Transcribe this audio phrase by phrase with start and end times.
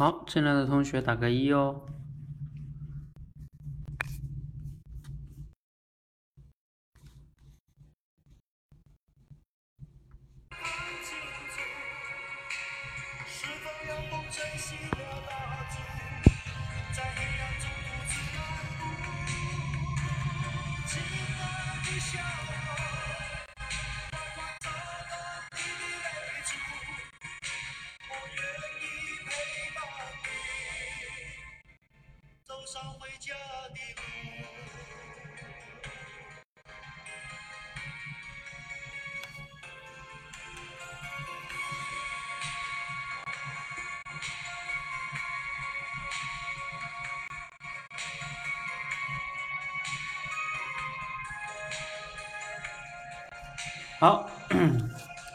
[0.00, 1.78] 好，进来的同学打个一哦。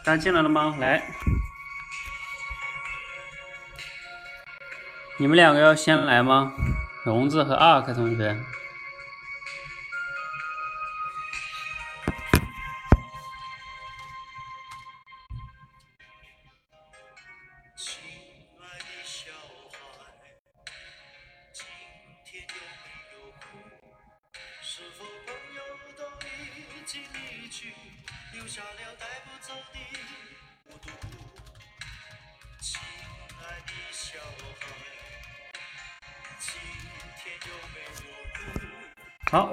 [0.06, 0.76] 大家进来了吗？
[0.80, 1.02] 来，
[5.18, 6.54] 你们两个要先来吗？
[7.04, 8.38] 荣子和阿克同学。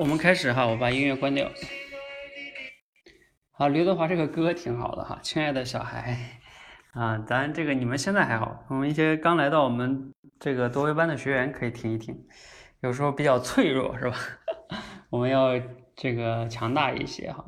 [0.02, 1.48] 我们开始哈，我把音乐关掉。
[3.52, 6.40] 好，刘德华这个歌挺好的哈，亲爱的小孩
[6.92, 12.26] 啊，咱这个你们现在还好，我们一些刚来到我们这个多维班的学员可以听一听，
[12.80, 14.16] 有时候比较脆弱是吧？
[15.08, 15.52] 我们要
[15.94, 17.44] 这个强大一些哈，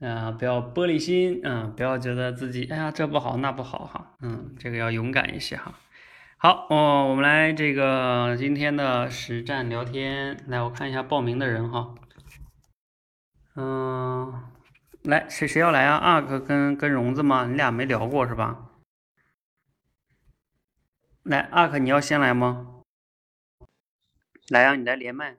[0.00, 5.78] 啊，不要玻璃心，嗯，不要觉得自己哎呀这不好那不好哈，嗯，这个要勇敢一些哈。
[6.44, 10.36] 好哦，我们来这个今天的实战聊天。
[10.48, 11.94] 来，我看一下报名的人哈。
[13.54, 14.50] 嗯，
[15.04, 15.96] 来，谁谁要来啊？
[15.98, 17.46] 阿克跟跟荣子吗？
[17.46, 18.72] 你俩没聊过是吧？
[21.22, 22.82] 来，阿克你要先来吗？
[24.48, 25.36] 来啊，你来连麦。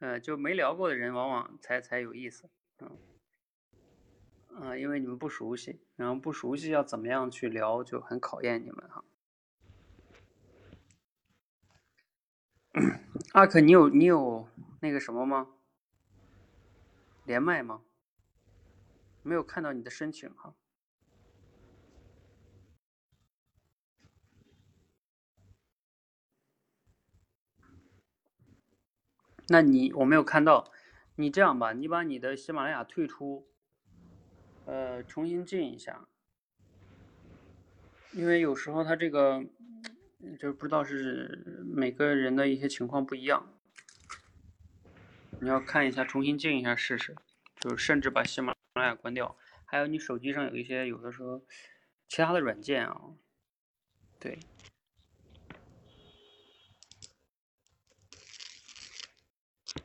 [0.00, 2.50] 嗯，就没聊过的人，往往才才有意思。
[2.80, 2.98] 嗯。
[4.60, 9.04] 啊，因为你们不熟悉，然后不熟悉要怎么样去聊，就很考验你们哈。
[13.32, 14.48] 阿可，你有你有
[14.80, 15.48] 那个什么吗？
[17.24, 17.82] 连麦吗？
[19.22, 20.54] 没有看到你的申请哈。
[29.48, 30.72] 那你我没有看到，
[31.16, 33.46] 你这样吧，你把你的喜马拉雅退出。
[34.66, 36.08] 呃，重新进一下，
[38.12, 39.44] 因为有时候他这个
[40.40, 43.56] 就不知道是每个人的一些情况不一样，
[45.40, 47.14] 你要看一下，重新进一下试试，
[47.60, 51.40] 就是甚至把喜马拉雅关掉，还有你手机上有一些有的时候
[52.08, 53.00] 其他的软件啊，
[54.18, 54.36] 对，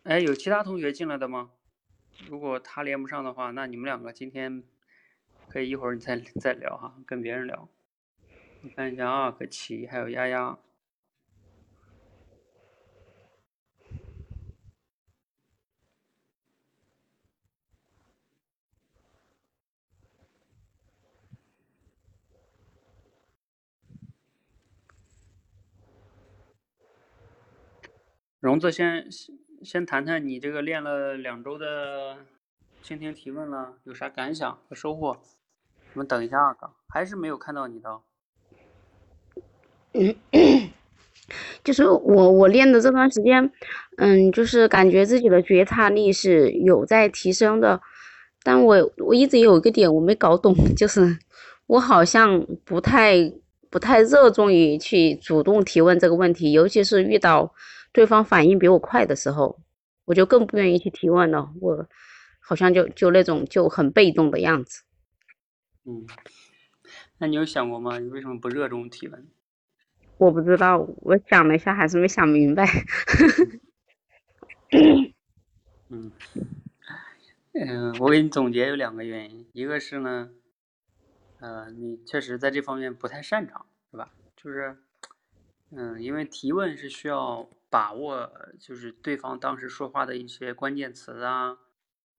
[0.01, 1.51] 哎，有其他同学进来的吗？
[2.27, 4.63] 如果他连不上的话，那你们两个今天
[5.51, 7.67] 可以一会儿你再再聊哈，跟别人聊。
[8.61, 10.57] 你看一下啊，可琪还有丫丫。
[28.39, 29.07] 荣子先。
[29.63, 32.25] 先谈谈你这个练了两周的
[32.81, 35.21] 倾听提问了，有啥感想和收获？
[35.93, 36.55] 我们等一下啊，
[36.89, 37.99] 还是没有看到你的。
[41.63, 43.51] 就是我我练的这段时间，
[43.97, 47.81] 嗯，就是感觉自己的觉察力是有在提升的，
[48.43, 51.17] 但我我一直有一个点我没搞懂，就是
[51.67, 53.31] 我好像不太
[53.69, 57.53] 不太热衷于去主动提问这个问题，尤其是遇到。
[57.93, 59.59] 对方反应比我快的时候，
[60.05, 61.51] 我就更不愿意去提问了。
[61.59, 61.85] 我
[62.39, 64.83] 好像就就那种就很被动的样子。
[65.85, 66.05] 嗯，
[67.17, 67.99] 那你有想过吗？
[67.99, 69.27] 你为什么不热衷提问？
[70.17, 72.65] 我不知道，我想了一下，还是没想明白。
[75.89, 76.11] 嗯，
[77.53, 80.31] 嗯，我给你总结有两个原因，一个是呢，
[81.39, 84.11] 呃，你确实在这方面不太擅长，是吧？
[84.35, 84.77] 就是，
[85.71, 87.49] 嗯，因为提问是需要。
[87.71, 88.29] 把握
[88.59, 91.57] 就是对方当时说话的一些关键词啊，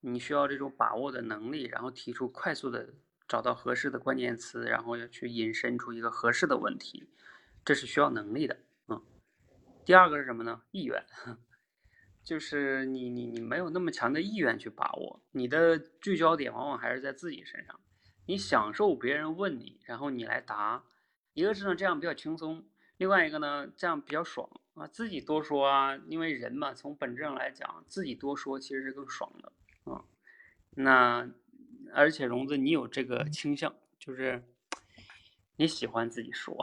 [0.00, 2.94] 你需要这种把握的能力，然后提出快速的
[3.32, 7.08] 找到合适的关键词，然后要去引申出一个合适的问题，
[7.64, 8.58] 这是需要能力的。
[8.88, 9.02] 嗯，
[9.86, 10.60] 第二个是什么呢？
[10.70, 11.02] 意愿，
[12.22, 17.80] 就是你你你没有那么强的意愿去把握，你的聚焦点往往还是在自己身上。
[18.26, 20.84] 你享受别人问你，然后你来答，
[21.32, 22.62] 一个是呢这样比较轻松，
[22.98, 29.50] 另外一个呢这样比较爽啊，自己多说啊，因为人嘛，从本质上来讲，自己多说其实是更爽的
[29.90, 30.04] 啊。
[30.74, 31.26] 那
[31.94, 34.42] 而且荣子，你有这个倾向，就是
[35.56, 36.56] 你喜欢自己说，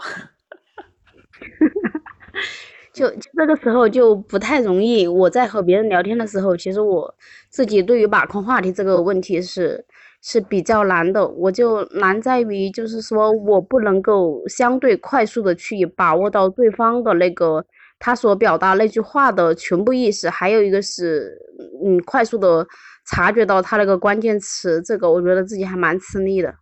[2.93, 5.07] 就就这个时候就不太容易。
[5.07, 7.15] 我在和别人聊天的时候，其实我
[7.49, 9.85] 自己对于把控话题这个问题是。
[10.21, 17.65] 是比较难的，我就难在于，就是说我不能够相对快速的去把握到对方的那个
[17.99, 21.39] 他所表达那句话的全部意思，还有一个是，
[21.85, 22.67] 嗯，快速的
[23.09, 26.55] 察觉到他那个关键词，这个我觉得自己还蛮吃力的。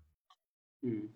[0.82, 1.10] 嗯，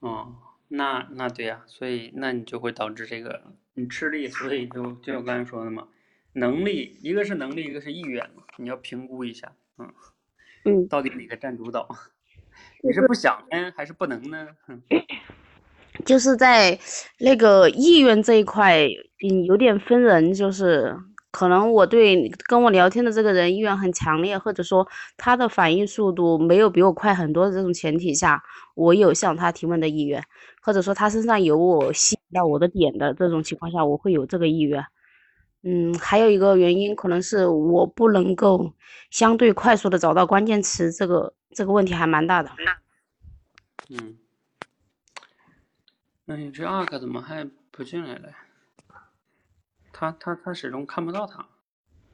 [0.00, 0.34] 哦，
[0.68, 3.42] 那那对呀，所以那你就会导致这个
[3.74, 5.88] 你吃力，所以就就我刚才说的嘛，
[6.32, 9.92] 能力一个是能力，一个是意愿嘛，你要评估一下，嗯。
[10.66, 11.86] 嗯，到底哪个占主导？
[12.82, 14.48] 你是不想呢，还是不能呢？
[16.06, 16.78] 就是在
[17.18, 18.86] 那个意愿这一块，
[19.28, 20.32] 嗯，有点分人。
[20.32, 20.96] 就是
[21.34, 24.86] 可能我对跟我聊天的这个人意愿很强烈，或者说
[25.16, 28.40] 他的反应速度没有比我快很多的这种前提下，
[28.76, 30.22] 我有向他提问的意愿，
[30.62, 34.86] 或者说他身上有我吸引到我的点的这种情况下，我会有这个意愿。
[35.64, 38.72] 嗯，还有一个原因可能是我不能够
[39.10, 42.50] 相对快速的找到关键词，这个这个问题还蛮大的。
[43.90, 44.16] 嗯，
[46.26, 48.28] 那你这 ark 怎么还不进来了？
[49.96, 51.48] 他他他始终看不到他，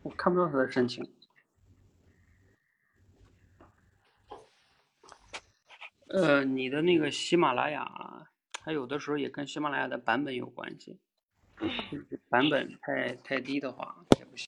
[0.03, 1.03] 我看不到他的申请。
[6.09, 11.01] 呃，你的那个喜马拉雅，它有的时候也跟喜马拉雅的版本有关系。
[12.29, 14.47] 版本太太低的话也不行。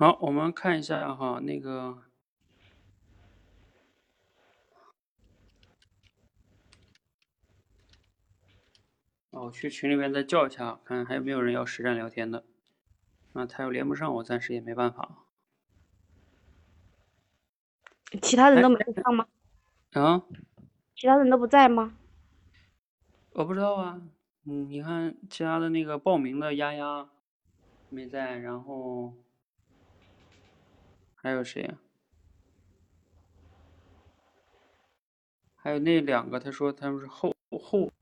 [0.00, 1.98] 好，我们看一下哈，那个。
[9.28, 12.46] 我去群里面再叫一下，看还有没有人要实战聊天的。
[13.34, 15.18] 那他要连不上，我暂时也没办法。
[18.22, 19.26] 其他人都没上吗？
[19.92, 20.22] 啊？
[20.94, 21.94] 其他人都不在吗？
[23.32, 24.00] 我不知道啊。
[24.46, 27.10] 嗯，你看其他的那个报名的丫丫
[27.90, 29.12] 没在，然后
[31.22, 31.78] 还有谁呀？
[35.56, 37.92] 还有那两个，他说他们是后后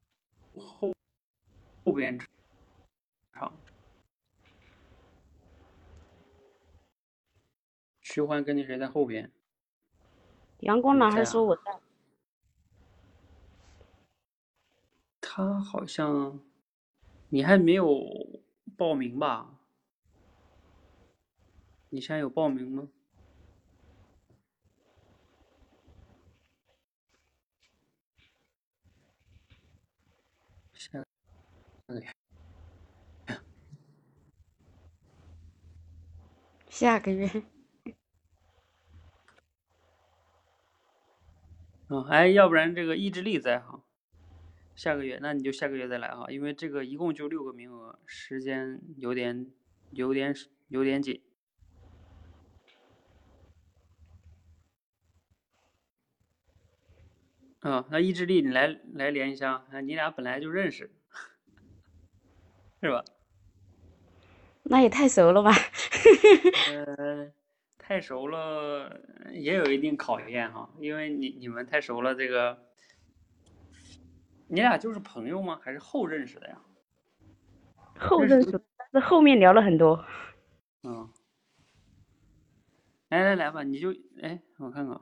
[0.57, 0.93] 后。
[1.85, 2.19] 后边
[3.33, 3.57] 场，
[8.03, 9.33] 徐欢跟那谁在后边？
[10.59, 11.81] 阳光男孩说我在。
[15.19, 16.45] 他好像，
[17.31, 18.43] 你还没有
[18.77, 19.59] 报名吧？
[21.89, 22.91] 你现在有报名吗？
[30.75, 31.03] 下。
[36.69, 37.27] 下个月。
[41.89, 43.83] 嗯，哎，要不然这个意志力在哈，
[44.77, 49.51] 下个月，那你就下个月再来哈，因为这个一共就六个名额，时间有点
[49.91, 50.35] 有点
[50.69, 51.23] 有点紧。
[57.61, 60.98] 啊，那意志力你来来连一下，啊，你俩本来就认识。
[62.81, 63.05] 是吧？
[64.63, 65.51] 那也太熟了吧？
[66.73, 67.33] 呃，
[67.79, 69.01] 太熟了
[69.33, 72.67] 也有一定考验哈，因为你你们太熟了，这个
[74.47, 75.59] 你俩就是朋友吗？
[75.63, 76.59] 还是后认识的呀？
[77.99, 78.61] 后认识，
[78.93, 80.05] 但是后面聊了很多。
[80.83, 81.09] 嗯。
[83.09, 83.91] 来来来吧，你就
[84.23, 85.01] 哎，我看看，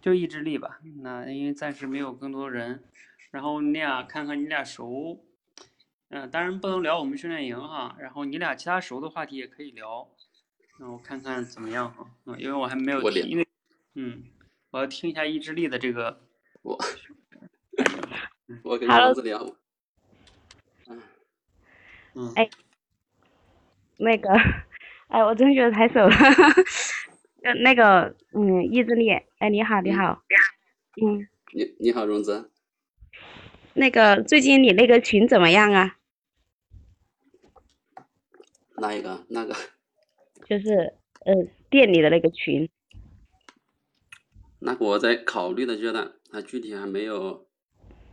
[0.00, 0.78] 就意志力吧。
[1.02, 2.84] 那因为暂时没有更多人，
[3.32, 5.26] 然后你俩看看你俩熟。
[6.10, 10.08] 嗯，当然不能聊我们训练营哈，然后你俩其他熟的话题也可以聊，
[10.78, 13.48] 那我看看怎么样哈，嗯，因为我还没有听，因为，
[13.94, 14.22] 嗯，
[14.70, 16.20] 我要听一下意志力的这个，
[16.62, 16.78] 我，
[18.62, 19.44] 我跟桃子聊，
[20.88, 21.02] 嗯，
[22.14, 22.48] 嗯，哎，
[23.96, 24.30] 那个，
[25.08, 26.10] 哎，我真觉得太熟了，
[27.42, 30.22] 呃，那个，嗯，意志力，哎，你好，你好，
[31.02, 32.50] 嗯，你你好，荣子，
[33.74, 35.98] 那个最近你那个群怎么样啊？
[38.76, 39.24] 哪一个？
[39.28, 39.54] 那个？
[40.48, 41.34] 就是呃，
[41.70, 42.68] 店里的那个群。
[44.60, 47.46] 那个我在考虑的阶段，还具体还没有，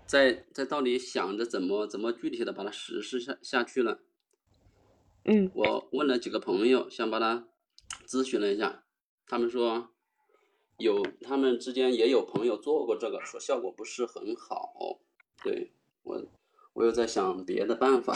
[0.06, 4.00] 在在到底想着怎么怎么具体的把它实施下下去了。
[5.26, 5.52] 嗯。
[5.54, 7.48] 我问了几个朋友，想把它
[8.08, 8.84] 咨询了一下。
[9.28, 9.92] 他们说，
[10.78, 15.00] 有他们之间也有朋友做过这个，说效果不是很好。
[15.44, 15.72] 对
[16.04, 16.24] 我，
[16.74, 18.14] 我又在想别的办法。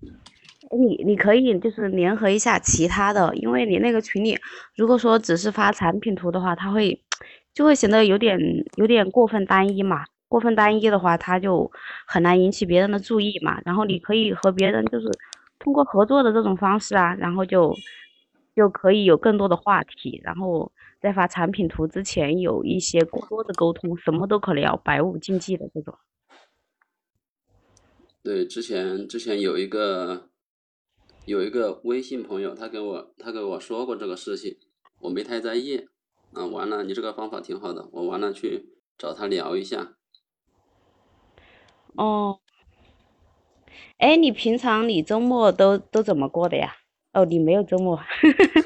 [0.70, 4.38] 你你可以就是联合一下其他的，因为你那个群里，
[4.76, 7.02] 如果说只是发产品图的话，它会
[7.52, 8.38] 就会显得有点
[8.76, 10.04] 有点过分单一嘛。
[10.28, 11.70] 过分单一的话，它就
[12.06, 13.60] 很难引起别人的注意嘛。
[13.64, 15.10] 然后你可以和别人就是
[15.58, 17.74] 通过合作的这种方式啊，然后就。
[18.54, 20.70] 就可以有更多的话题，然后
[21.00, 25.94] 在发产品图之前有一些过多的沟通，什么都可聊，百无禁忌的这种。
[28.22, 30.30] 对，之前之前有一个
[31.26, 34.56] 有一个微信朋友，他跟我他跟我说过这个事情，
[35.00, 35.88] 我没太在意。
[36.32, 39.96] 啊，完了，你这个方法挺好的，我完了去找他聊一下。
[41.94, 42.40] 哦，
[43.98, 46.76] 哎，你平常你周末都都怎么过的呀？
[47.12, 48.00] 哦，你没有周末。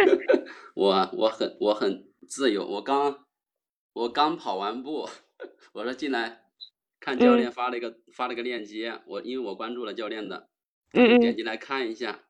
[0.76, 3.26] 我我很我很自由，我刚
[3.94, 5.08] 我刚跑完步，
[5.74, 6.45] 我说进来
[7.06, 10.48] 看教练发了一个发了个链接，我因为我关注了教练的，
[10.92, 12.24] 嗯点进来看一下，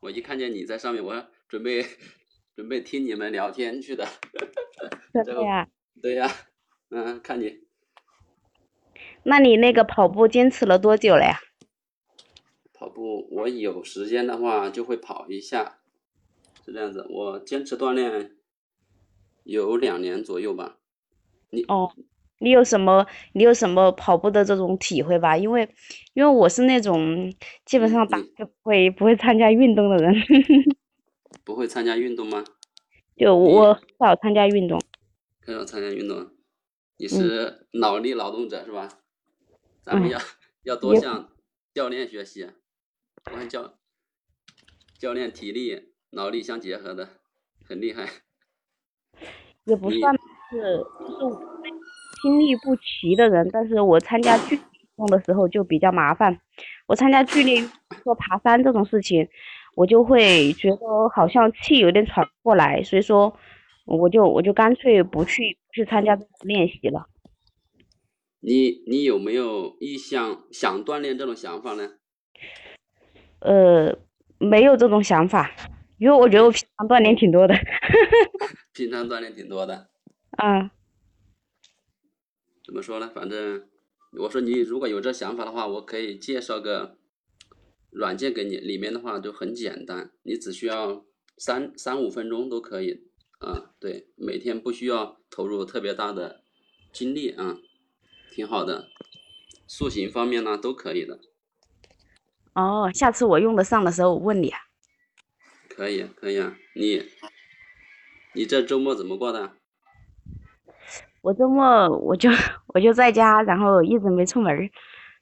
[0.00, 1.82] 我一看见你在上面，我准备
[2.54, 4.06] 准备听你们聊天去的。
[5.24, 5.66] 对呀。
[6.02, 6.30] 对呀，
[6.90, 7.60] 嗯，看你。
[9.22, 11.40] 那你那个跑步坚持了多久了呀？
[12.74, 15.78] 跑步，我有时间的话就会跑一下，
[16.66, 17.06] 是这样子。
[17.08, 18.36] 我坚持锻炼
[19.44, 20.76] 有两年左右吧。
[21.48, 21.90] 你哦，
[22.38, 25.36] 你有什么你有什么跑步的这种体会吧？
[25.36, 25.68] 因为
[26.14, 27.32] 因为我是那种
[27.64, 30.14] 基本上打就不会不会参加运动的人。
[31.44, 32.44] 不会参加运动吗？
[33.16, 34.80] 就我很少参加运动。
[35.40, 36.30] 很少参加运动，
[36.98, 38.88] 你是脑力劳动者是吧？
[39.82, 40.18] 咱们要
[40.62, 41.30] 要多向
[41.72, 42.50] 教练学习。
[43.24, 43.78] 我看教
[44.98, 47.08] 教练体力脑力相结合的，
[47.66, 48.06] 很厉害。
[49.64, 50.14] 也不算
[50.50, 50.84] 是，
[51.18, 51.36] 就是
[52.22, 56.40] 心力不齐的人，但是我参加剧烈运动的时候就比较麻烦。
[56.86, 57.62] 我参加剧烈
[58.02, 59.28] 说爬山这种事情，
[59.74, 63.36] 我就会觉得好像气有点喘不过来，所以说
[63.84, 67.06] 我就我就干脆不去去参加练习了。
[68.40, 71.90] 你你有没有意向想锻炼这种想法呢？
[73.40, 73.96] 呃，
[74.38, 75.50] 没有这种想法，
[75.98, 77.54] 因为我觉得我平常锻炼挺多的。
[78.74, 79.88] 平常锻炼挺多的。
[80.38, 80.70] 啊。
[82.68, 83.10] 怎么说呢？
[83.14, 83.66] 反正
[84.12, 86.98] 我说你如果有这想法的话，我可以介绍个
[87.88, 91.06] 软件给你，里面的话就很简单，你只需要
[91.38, 93.08] 三三五分钟都可以。
[93.38, 96.42] 啊，对，每天不需要投入特别大的
[96.92, 97.56] 精力啊，
[98.30, 98.90] 挺好的。
[99.66, 101.20] 塑形方面呢，都可以的。
[102.52, 104.58] 哦，下次我用得上的时候我问你啊。
[105.70, 106.54] 可以，可以啊。
[106.74, 107.02] 你，
[108.34, 109.57] 你这周末怎么过的？
[111.20, 112.30] 我周末我就
[112.74, 114.70] 我就在家，然后一直没出门，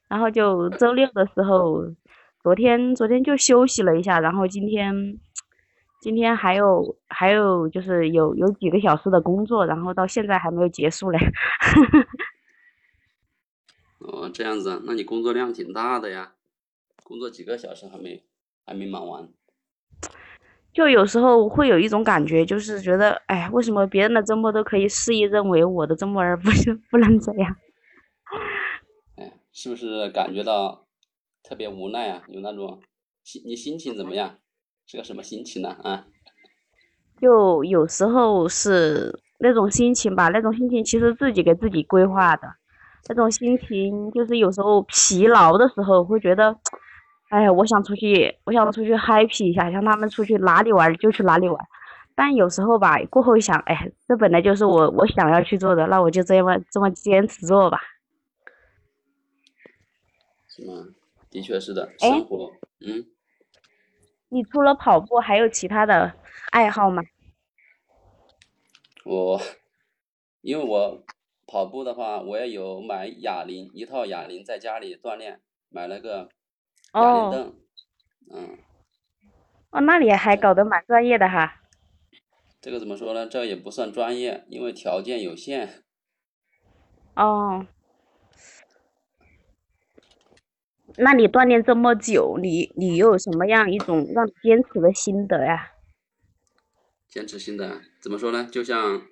[0.07, 1.83] 然后就周六的时候，
[2.41, 5.19] 昨天昨天就休息了一下，然后今天
[5.99, 11.19] 今天还有还有就是有有几个小时的工作，然后到现在还没有结束嘞。
[13.99, 16.33] 哦，这样子，那你工作量挺大的呀。
[17.03, 18.23] 工作几个小时还没
[18.65, 19.29] 还没忙完，
[20.77, 27.55] 就有时候会有一种感觉，就是觉得，哎，为什么别人的周末都可以肆意认为我的周末而不是 不能这样？
[29.17, 30.85] 哎，是不是感觉到
[31.41, 32.21] 特别无奈啊？
[32.27, 32.79] 有那种
[33.23, 34.35] 心，你心情怎么样？
[34.85, 35.69] 是个什么心情呢？
[35.81, 36.05] 啊？
[37.19, 42.47] 就有时候是那种心情吧，那种心情其实自己给自己规划的，
[43.09, 46.55] 那种心情就是有时候疲劳的时候会觉得。
[47.29, 51.67] 哎，我想出去，我想出去 happy 一下，像他们出去哪里玩就去哪里玩。
[52.15, 57.79] 但有时候吧，过后一想，哎，这本来就是我我想要去做的，那我就这么这么坚持做吧。
[60.47, 60.87] 是吗？
[61.29, 63.05] 的确是的，生活，嗯。
[64.29, 66.13] 你除了跑步，还有其他的
[66.51, 67.03] 爱好吗？
[69.05, 69.39] 我，
[70.41, 71.03] 因为我
[71.45, 76.29] 跑步的话，我也有买哑铃，一套哑铃在家里锻炼，买了个。
[76.93, 77.55] 哑铃凳，
[78.31, 78.57] 嗯，
[79.71, 81.61] 哦，那你还搞得蛮专业的哈。
[82.59, 83.27] 这个怎么说呢？
[83.27, 85.83] 这也不算专业，因为条件有限。
[87.15, 87.67] 哦，
[90.97, 95.73] 那你锻炼这么久，你你有什么样一种让你坚持的心得呀？
[97.07, 98.47] 坚持心得怎么说呢？
[98.51, 99.07] 就像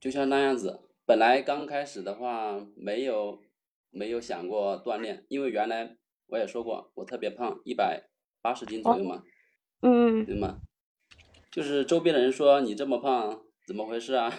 [0.00, 3.42] 就像那样子，本来刚开始的话没有
[3.90, 8.08] 没有想过锻炼，因为原来我也说过我特别胖，一百
[8.40, 9.22] 八十斤左右嘛，
[9.82, 10.60] 嗯对吗？
[11.50, 14.32] 就是周边的人说你这么胖，怎么回事啊？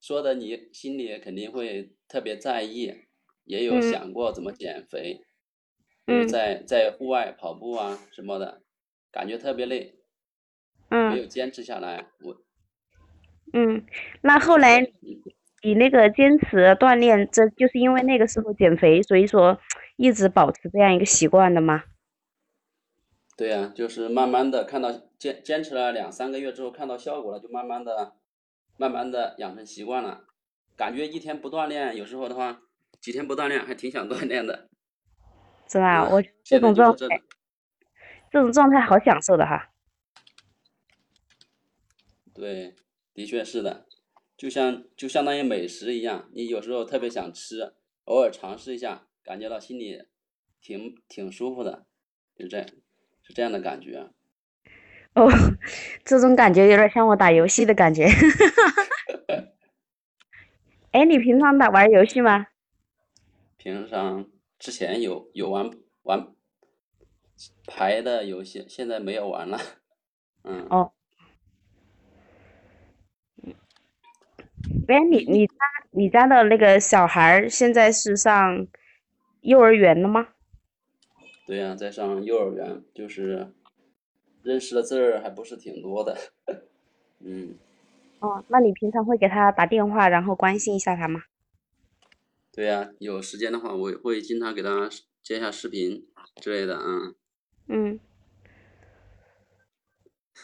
[0.00, 2.94] 说的你心里肯定会特别在意，
[3.44, 5.22] 也有嗯想过怎么减肥，
[6.06, 8.62] 嗯在在户外跑步啊什么的，
[9.10, 9.98] 感觉特别累，
[10.90, 12.10] 嗯没嗯有坚持下来。
[12.20, 12.40] 我
[13.52, 13.84] 嗯，
[14.22, 14.80] 那后来
[15.62, 19.58] 你你那个坚持锻炼，这就是因为那个时候减肥，所以说
[19.96, 21.84] 一直保持这样一个习惯的吗？
[23.36, 28.14] 对呀、就是慢慢的看到坚坚持了两三个月之后，看到效果了，就慢慢的、
[28.78, 30.24] 慢慢的养成习惯了。
[30.76, 32.62] 感觉一天不锻炼，有时候的话，
[33.00, 34.68] 几天不锻炼还挺想锻炼的。
[35.68, 36.04] 是吧？
[36.04, 37.20] 嗯我这种状态
[38.30, 39.70] 这种状态好享受的哈。
[42.32, 42.74] 对，
[43.14, 43.86] 的确是的，
[44.36, 47.72] 就像就相当于美食一样，你有时候特别想吃，
[48.04, 50.02] 偶尔尝试一下，感觉到心里
[50.60, 51.86] 挺挺舒服的，
[52.36, 52.66] 就这样，
[53.22, 54.10] 是这样的感觉。
[55.14, 55.26] 哦，
[56.04, 58.06] 这种感觉有点像我打游戏的感觉。
[60.92, 62.48] 哎，你平常打玩游戏吗？
[63.56, 64.28] 平常
[64.58, 65.70] 之前有有玩
[66.02, 66.28] 玩
[67.66, 69.58] 牌的游戏，现在没有玩了。
[70.44, 70.92] 嗯，哦，
[74.88, 75.54] 哎，你你家
[75.92, 78.66] 你家的那个小孩儿现在是上
[79.40, 80.28] 幼儿园了吗？
[81.46, 83.52] 对呀、在上幼儿园，就是
[84.42, 86.16] 认识的字儿还不是挺多的。
[87.20, 87.56] 嗯，
[88.20, 91.22] 哦，那你平常会给他打电话，然后关心一下他吗？
[92.52, 94.88] 对呀、有时间的话，我也会经常给他
[95.22, 96.06] 接一下视频
[96.40, 96.76] 之类的。
[96.76, 97.14] 啊，
[97.68, 98.00] 嗯，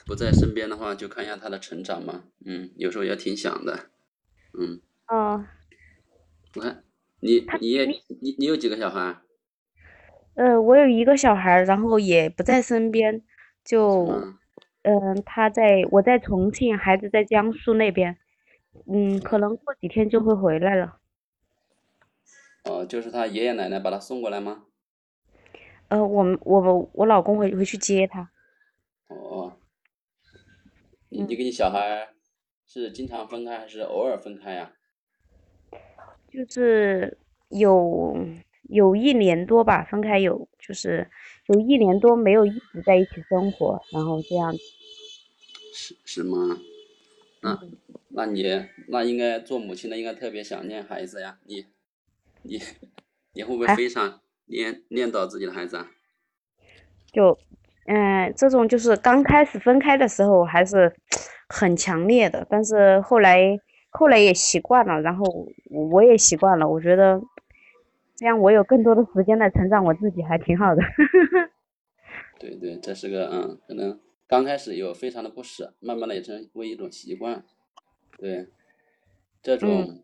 [0.06, 2.24] 不在身边的话，就看一下他的成长嘛。
[2.44, 3.90] 嗯，有时候也挺想的。
[4.58, 5.44] 嗯，哦，
[6.54, 6.84] 我看
[7.20, 9.16] 你你也你你有几个小孩？
[10.34, 13.22] 呃，我有一个小孩，然后也不在身边，
[13.64, 14.38] 就，嗯，
[14.82, 18.18] 嗯、他在我在重庆，孩子在江苏那边，
[18.86, 20.98] 嗯，可能过几天就会回来了。
[22.64, 24.64] 哦，就是他爷爷奶奶把他送过来吗？
[25.88, 28.30] 呃，我们我我老公会会去接他。
[29.08, 29.58] 哦，
[31.10, 32.08] 你你跟你小孩
[32.72, 34.72] 是经常分开还是偶尔分开呀？
[36.32, 37.18] 就是
[37.50, 38.16] 有
[38.70, 41.06] 有一年多吧，分开有就是
[41.48, 44.54] 有一年多没有一直在一起生活，然后这样，
[45.74, 46.56] 是是吗？
[47.42, 47.60] 那
[48.08, 51.66] 那你那应该做母亲的应该特别想念孩子呀，你
[52.40, 52.58] 你
[53.34, 55.90] 你会不会哎非常念念叨自己的孩子啊？
[57.12, 57.38] 就
[57.84, 60.90] 嗯、这种就是刚开始分开的时候还是
[61.52, 63.60] 很强烈的，但是后来
[63.90, 65.24] 后来也习惯了，然后
[65.70, 67.20] 我我也习惯了，我觉得
[68.16, 70.82] 这样我有更多的时间来成长我自己，还挺好的。
[72.40, 77.44] 对对，这是个嗯，可能刚开始有非常的不舍，慢慢的也成为一种习惯。
[78.18, 78.48] 对，
[79.42, 80.02] 这种、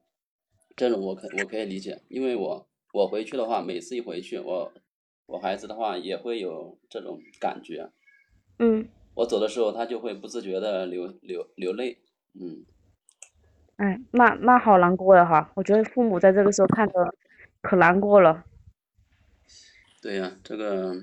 [0.77, 4.73] 这种我可我可以理解，因为我我回去的话，每次一回去，我
[5.27, 7.91] 我孩子的话也会有这种感觉。
[8.59, 8.87] 嗯，
[9.19, 11.99] 我走的时候，他就会不自觉的流流流泪。
[12.35, 12.65] 嗯，
[13.75, 17.13] 哎，那那好难过呀哈，我觉得父母在这个时候看着
[17.61, 18.45] 可难过了。
[20.01, 20.95] 对呀，这个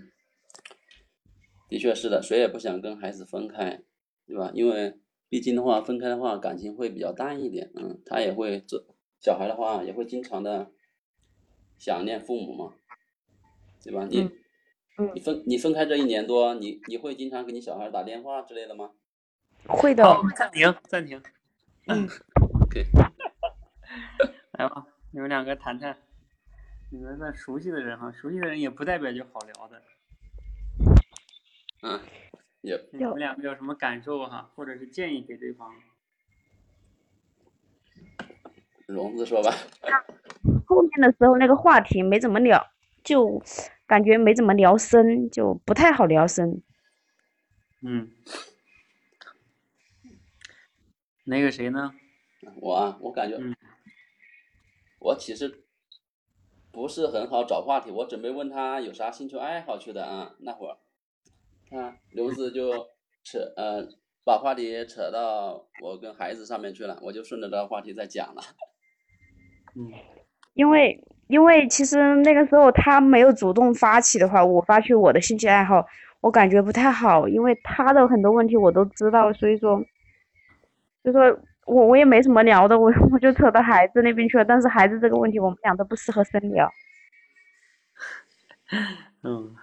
[1.68, 3.82] 的确是的，谁也不想跟孩子分开，
[4.26, 4.50] 对吧？
[4.54, 4.98] 因为
[5.28, 7.70] 毕竟的话，分开的话感情会比较淡一点。
[7.76, 8.82] 嗯，他也会这
[9.20, 10.72] 小孩的话，也会经常的
[11.78, 12.76] 想念父母嘛，
[13.84, 14.08] 对吧？
[14.10, 14.32] 你、嗯
[14.98, 18.92] 嗯你分你分开这一年多，你你会经常给你小孩打电话之类的吗
[19.68, 21.22] 会的，好，暂停，暂停。
[21.88, 22.08] 嗯？
[22.64, 22.86] OK，
[24.58, 25.98] 来吧，你们两个谈谈，
[26.92, 29.82] 你们的熟悉的人哈，熟悉的人也不代表就好聊的。
[31.82, 32.00] 嗯，
[32.62, 35.74] 也你们两个有什么感受哈，或者是建议给对方？
[38.86, 39.52] 荣子说吧。
[40.68, 42.66] 后面的时候那个话题没怎么聊，
[43.04, 43.42] 就
[43.88, 46.64] 感觉没怎么聊深，就不太好聊深。
[47.82, 48.12] 嗯，
[51.26, 51.94] 那个谁呢？
[52.62, 53.56] 我啊，我感觉嗯
[55.00, 55.64] 我其实
[56.72, 60.78] 不是很好找话题，我准备问他有啥兴趣爱好去的啊，那会儿，
[61.70, 62.88] 他刘子就
[63.24, 63.88] 扯呃
[64.24, 68.42] 把话题扯到我跟孩子上面去了，我就顺着这个话题再讲了。
[69.76, 69.92] 嗯
[70.54, 75.86] 因为因为其实那个时候他没有主动发起的话，我发去我的兴趣爱好，
[76.22, 79.78] 我感觉不太好，因为他的很多问题我都知道，所以说，
[81.02, 84.46] 所以说我我也没什么聊的，我我就扯到孩子那边去了。
[84.46, 86.72] 但是孩子这个问题，我们俩都不适合深聊。
[89.24, 89.56] 嗯，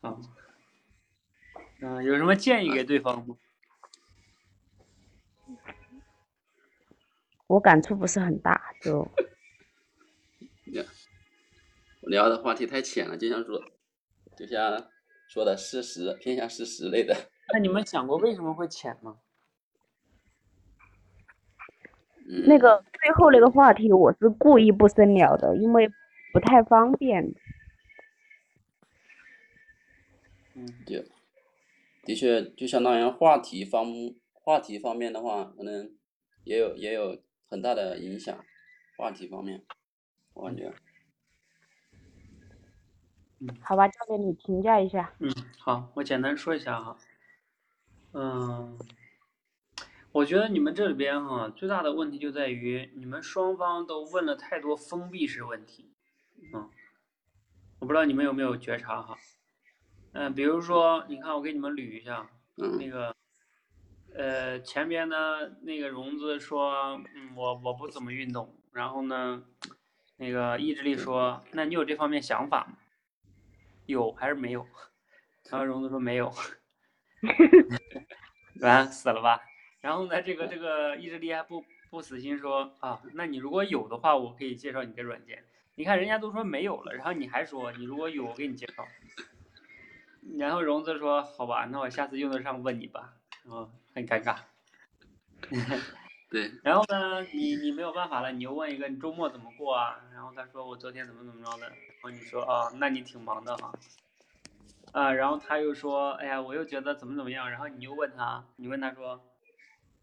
[0.00, 0.20] 好，
[1.80, 3.34] 嗯、有什么建议给对方吗？
[7.46, 9.06] 我感触不是很大，就
[12.06, 13.62] 聊的话题太浅了，就像说，
[14.36, 14.90] 就像
[15.28, 17.14] 说的事实偏向事实类的。
[17.52, 19.18] 那你们想过为什么会浅吗？
[22.26, 25.90] 嗯，那个最后那个话题，我是故意不深聊的，因为
[26.32, 27.34] 不太方便。
[30.56, 31.04] 嗯对
[32.04, 33.92] 的确就相当于话题方
[34.32, 35.90] 话题方面的话，可能
[36.44, 38.44] 也有也有很大的影响。
[38.96, 39.64] 话题方面，
[40.34, 40.72] 我感觉。
[43.62, 45.12] 好吧，交给你评价一下。
[45.18, 46.96] 嗯，好，我简单说一下哈。
[48.12, 48.78] 嗯，
[50.12, 55.90] 我觉得你们这里边哈最大的问题就在于你们双方都问了太多封闭式问题。
[56.52, 56.70] 嗯，
[57.80, 59.18] 我不知道你们有没有觉察哈。
[60.12, 63.16] 嗯，比如说，你看我给你们捋一下，嗯那个，
[64.14, 65.16] 呃，前边呢，
[65.62, 69.42] 那个荣子说，嗯，我我不怎么运动，然后呢，
[70.18, 72.76] 那个意志力说，那你有这方面想法吗？
[73.86, 74.66] 有还是没有？
[75.50, 76.32] 然后荣子说没有，
[78.60, 79.40] 完死了吧？
[79.80, 85.44] 然后呢，这个这个意志力还不不死心说啊，那你如果有的话，我可以介绍你个软件。
[85.74, 88.86] 你看人家都说没有了，然后你还说你如果有，我给你介绍。
[90.38, 93.12] 然后荣子说好吧，那我下次用得上问你吧。
[93.46, 94.38] 嗯很尴尬。
[96.34, 100.00] 对，然后呢，你你没有办法了，你又问一个你周末怎么过啊？
[100.12, 103.72] 然后他说我昨天怎么怎么着的，然后你说啊，那你挺忙的哈。
[104.90, 109.20] 啊，然后他又说，哎呀，我又觉得怎么怎么样，然后你又问他，你问他说，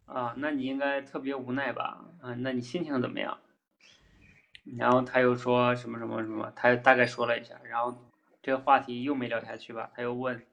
[0.05, 1.99] 啊，那你应该特别无奈吧？
[2.21, 3.37] 啊，那你心情怎么样？
[4.77, 8.09] 然后他又说什么什么什么，他大概说了一下，然后
[8.41, 9.91] 这个话题又没聊下去吧？
[9.93, 10.47] 他又问，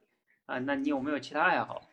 [0.45, 1.83] 啊，那你有没有其他爱好？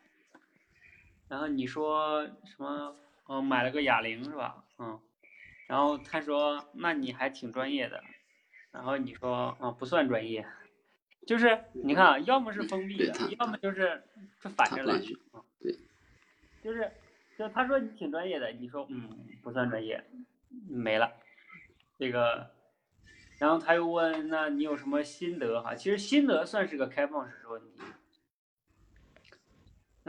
[1.29, 2.97] 然后你说什么？
[3.29, 4.65] 嗯，买了个哑铃是吧？
[4.79, 5.01] 嗯，
[5.67, 8.03] 然后他说，那你还挺专业的。
[8.73, 10.47] 然后你说，啊，不算专业，
[11.27, 14.03] 就是你看啊，要么是封闭的，要么就是
[14.43, 14.99] 就反着来
[15.61, 15.75] 对，
[16.63, 16.93] 就是
[17.39, 19.09] 就他说你挺专业的，你说嗯
[19.43, 20.05] 不算专业，
[20.69, 21.11] 没了。
[21.99, 22.51] 这个，
[23.39, 25.75] 然后他又问，那你有什么心得哈？
[25.75, 27.81] 其实心得算是个开放式问题。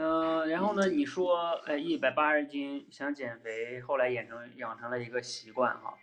[0.00, 5.98] 嗯、然后呢，你说，哎，一百八十斤想减肥，后来养成养成了一个习惯哈，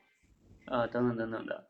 [0.65, 1.67] 呃，等等等等的。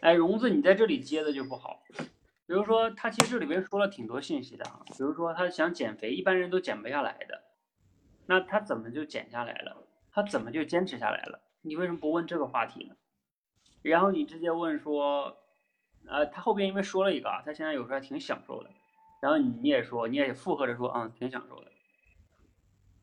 [0.00, 1.82] 哎，荣子，你在这里接的就不好。
[2.46, 7.42] 比如说，他其实这里边说了挺多信息的啊，比如说他想减肥，一般人都减不下来的，
[8.24, 9.86] 那他怎么就减下来了？
[10.10, 11.42] 他怎么就坚持下来了？
[11.60, 12.96] 你为什么不问这个话题呢？
[13.82, 15.36] 然后你直接问说，
[16.06, 18.70] 呃，他后边因为说了一个啊，他现在有时候还挺享受的，
[19.26, 21.72] 然后你也说，你也附和着说，嗯，挺享受的，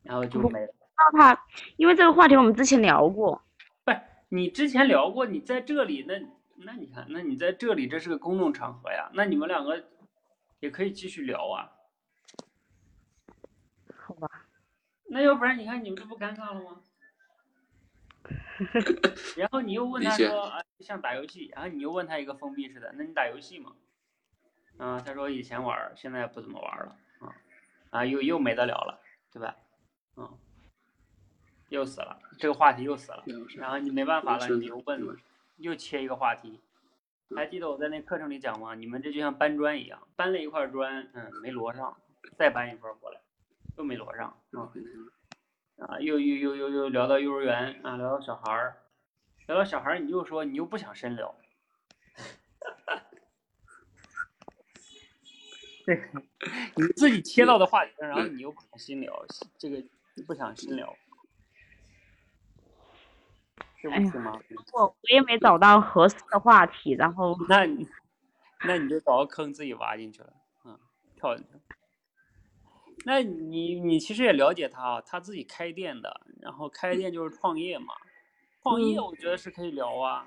[0.03, 0.73] 然后就没了。
[1.11, 3.41] 那他，因为这个话题我们之前聊过，
[3.83, 6.13] 不是你之前聊过，你在这里，那
[6.55, 9.83] 那你看，那你在这里，这是个公众场合呀，那你们两个
[10.61, 11.69] 也可以继续聊啊。
[13.97, 14.29] 好吧？
[15.09, 16.79] 那要不然你看你们这不尴尬了吗？
[19.35, 23.73] 然后你又问他说啊，像打游戏，然后你又问他一个封闭式的，那你打游戏吗？
[24.77, 27.35] 啊，他说以前玩儿，现在不怎么玩儿了啊，
[27.91, 28.99] 啊又又没得聊了，
[29.31, 29.55] 对吧？
[30.17, 30.37] 嗯，
[31.69, 33.23] 又死了，这个话题又死了。
[33.57, 35.17] 然后你没办法了，你又问，
[35.57, 36.59] 又切一个话题。
[37.35, 38.75] 还记得我在那课程里讲吗？
[38.75, 41.97] 你们这就像搬砖一样，搬了一块砖，嗯，没摞上，
[42.37, 43.19] 再搬一块过来，
[43.77, 44.69] 又没摞上，啊、
[45.87, 48.77] 啊，又又又又又聊到幼儿园啊，聊到小孩儿，
[49.47, 51.33] 聊到小孩儿，你又说你又不想深聊，
[55.85, 56.01] 对，
[56.77, 59.25] 你自己切到的话题上，然后你又不想深聊，
[59.57, 59.83] 这个
[60.25, 60.95] 不想深聊，
[63.81, 64.39] 是不是吗？
[64.73, 67.87] 我我也没找到合适的话题，然后那你
[68.65, 70.33] 那你就找个坑自己挖进去了，
[70.65, 70.79] 嗯，
[71.17, 71.51] 跳进去。
[73.05, 77.93] 那你你其实也了解他啊，他自己开店的，然后开店就是创业嘛，
[78.61, 80.25] 创业嗯我觉得是可以聊啊。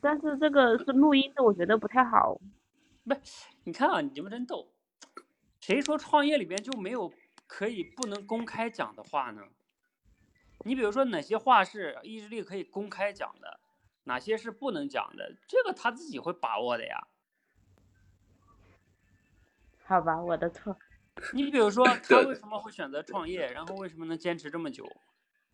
[0.00, 2.40] 但是这个是录音的，我觉得不太好。
[3.04, 3.14] 不，
[3.64, 4.68] 你看啊，你们真逗。
[5.60, 7.12] 谁说创业里边就没有
[7.46, 9.42] 可以不能公开讲的话呢？
[10.64, 13.60] 你比如说哪些话是意志力可以公开讲的，
[14.04, 17.06] 哪些是不能讲的，这个他自己会把握的呀。
[19.84, 20.76] 好吧，我的错。
[21.32, 24.84] 你比如说 他为什么会选择创业，然后为什么能坚持这么久，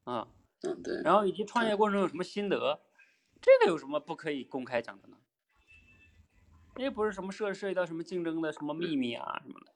[0.05, 0.29] 啊，
[0.63, 1.03] 嗯，对。
[1.03, 2.81] 然后以及创业过程有什么心得，
[3.41, 5.17] 这个有什么不可以公开讲的呢？
[6.77, 9.73] 这不是什么涉涉及到什么竞争的什么秘密啊什么的。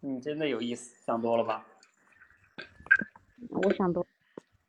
[0.00, 1.66] 你真的有意思，想多了吧？
[3.50, 4.06] 我想多。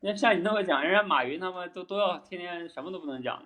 [0.02, 3.44] 那像你那么讲，人家马云他们都都要天天什么都不能讲。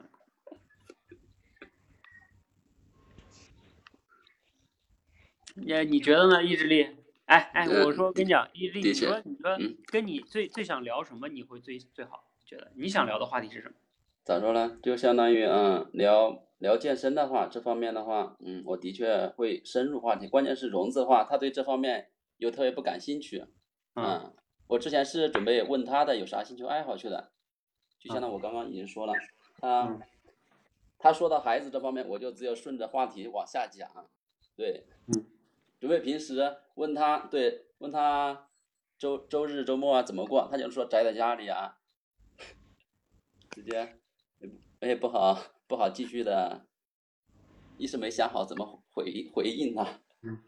[5.55, 6.43] 你你觉得呢？
[6.43, 6.95] 意志力？
[7.25, 11.27] 哎哎，我说跟你讲，意志力，你说你说跟你最最想聊什么？
[11.27, 12.31] 你会最最好？
[12.45, 13.75] 觉得你想聊的话题是什么？
[14.23, 14.79] 咋说呢？
[14.81, 20.27] 就相当于嗯，聊聊健身的话，这方面的话，嗯，我的确会深入话题。
[20.27, 23.45] 关键是融资的话，他对这方面又特别不感兴趣。
[23.95, 24.33] 嗯，
[24.67, 27.31] 我之前是准备问他的有啥兴趣爱好去的，
[27.99, 29.13] 就相当于我刚刚已经说了，
[29.59, 29.99] 他
[30.97, 33.89] 他说到孩子这方面，我就只有顺着话题往下讲。
[34.55, 35.25] 对，嗯，
[35.81, 38.47] 准备平时问他，对，问他
[38.97, 41.79] 周周日周末啊怎么过，他就说宅在家里啊，
[43.51, 43.97] 直接。
[44.87, 46.65] 也不好，不好继续的，
[47.77, 49.87] 一时没想好怎么回回应他。
[50.21, 50.39] 嗯。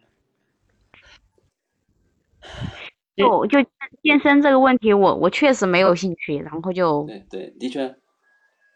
[3.15, 3.57] 就就
[4.03, 7.05] 健身这个问题，我我确实没有兴趣，然后就。
[7.05, 7.97] 对对，的确。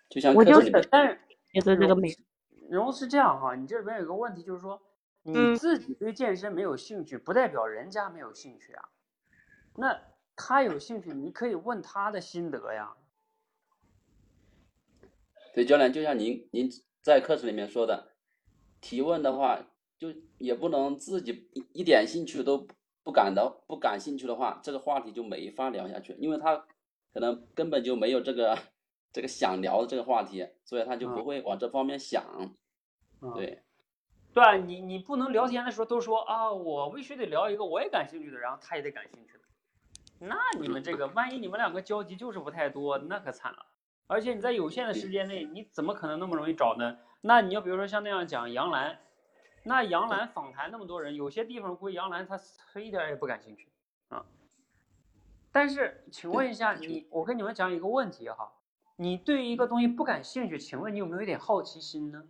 [0.09, 1.19] 就像我就是，但是
[1.53, 2.09] 就是这个没。
[2.69, 4.81] 然后是这样哈，你这里边有个问题，就是说
[5.23, 8.85] 你自己对健身没有兴趣，不代表人家没有兴趣啊。
[9.75, 9.99] 那
[10.35, 12.93] 他有兴趣，你可以问他的心得呀。
[15.53, 16.69] 对教练，就像您您
[17.01, 18.13] 在课程里面说的，
[18.81, 19.59] 提问的话，
[19.97, 22.67] 就也不能自己一一点兴趣都
[23.03, 26.57] 不感到不感兴趣的话，这个话题就没法聊下去，因为他
[27.13, 28.57] 可能根本就没有这个
[29.11, 32.55] 这个想聊的这个话题，所以他就不会往这方面想。
[33.35, 33.63] 对，
[34.33, 39.39] 对啊，你你不能聊天的时候都说啊，我必须得聊一个我也感兴趣的，然后他也得感兴趣的，
[40.27, 43.65] 那你们这个万一你们两个交集就是不太多，那可惨了。
[44.09, 46.97] 而且你在有限的时间内，你怎么可能那么容易找呢？
[47.21, 48.97] 那你要比如说像那样讲杨澜，
[49.63, 52.35] 那杨澜访谈那么多人，有些地方估计杨澜他
[52.73, 53.69] 他一点也不感兴趣
[54.07, 54.25] 啊。
[55.51, 58.51] 但是，请问一下你，我跟你们讲一个问题哈，
[58.95, 62.23] 你对一个东西不感兴趣，请问你有没有一点好奇心呢？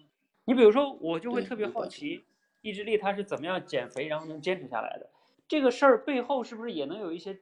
[0.44, 2.26] 你比如说，我就会特别好奇，
[2.60, 5.10] 意志力它是怎么样减肥，然后能坚持下来的？
[5.48, 7.40] 这个事儿背后是不是也能有一些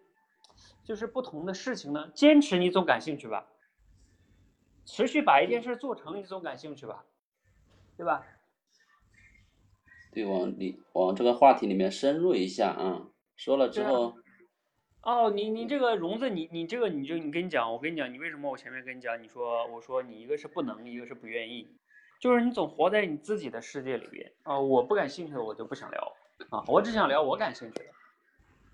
[0.83, 2.11] 就是不同的事情呢？
[2.13, 3.47] 坚持你总感兴趣吧？
[4.87, 7.03] 持续把一件事做成，你总感兴趣吧，
[7.97, 8.25] 对吧？
[10.13, 14.15] 对，往里往这个话题里面深入一下啊，说了之后，
[15.01, 21.67] 哦，你你这个融子，你你这个你就你跟你讲，我跟你讲，你为什么我前面跟你讲，你说我说你一个是不能，一个是不愿意，
[22.21, 26.15] 就是你总活在你自己的世界里边啊，我不感兴趣的我就不想聊
[26.49, 27.85] 啊，我只想聊我感兴趣的。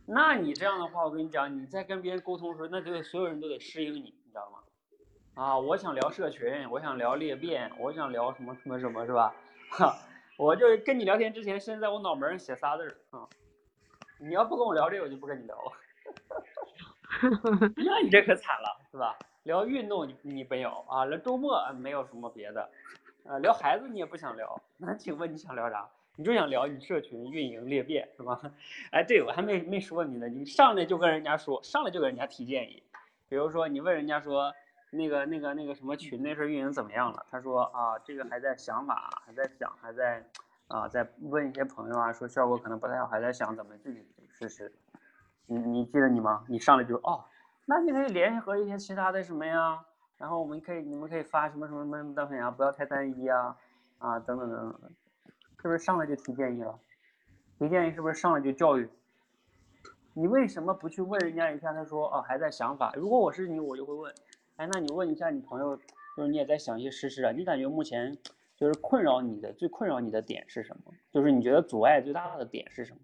[0.06, 4.13] 那你这样的话，我跟你讲，你在跟别人沟通的时候，那就所有人都得适应你？
[5.35, 9.33] 啊，我想聊社群，我想聊裂变，我想聊什么什么什么，是吧？
[9.71, 9.97] 哈，
[10.37, 13.27] 我就跟你聊天之前，先在我脑门上写仨字儿啊。
[14.19, 15.71] 你要不跟我聊这个，我就不跟你聊了。
[17.77, 19.17] 那你这可惨了，是吧？
[19.41, 21.05] 聊运动你你没有啊？
[21.05, 22.69] 聊周末没有什么别的，
[23.25, 24.61] 呃，聊孩子你也不想聊。
[24.77, 25.89] 那请问你想聊啥？
[26.15, 28.39] 你就想聊你社群运营裂变是吧？
[28.91, 32.83] 哎，对我还没没说你呢，你上来就跟人家说，上来就给人家提建议，
[33.27, 34.53] 比如说你问人家说。
[34.93, 37.25] 那个、那个、那个什么群那事儿运营怎么样了？
[37.29, 40.25] 他说啊，这个还在想法，还在想，还在
[40.67, 44.71] 啊，在问一些朋友啊，说效果可能不太好，还在想怎么自己试试。
[45.47, 46.45] 你你记得你吗？
[46.47, 47.25] 你上来就哦，
[47.65, 49.84] 那你可以联系和一些其他的什么呀？
[50.17, 53.58] 然后我们可以，你们可以发什么什么什么单品啊，不要太单一啊，
[53.97, 54.91] 啊等等等等，
[55.62, 56.79] 是不是上来就提建议了？
[57.58, 58.89] 提建议是不是上来就教育？
[60.13, 61.73] 你为什么不去问人家一下？
[61.73, 62.93] 他说哦，还在想法。
[62.95, 64.13] 如果我是你，我就会问。
[64.55, 65.75] 哎，那你问一下你朋友，
[66.15, 67.31] 就是你也在想一些实施啊？
[67.31, 68.17] 你感觉目前
[68.55, 70.93] 就是困扰你的最困扰你的点是什么？
[71.11, 72.99] 就是你觉得阻碍最大的点是什么？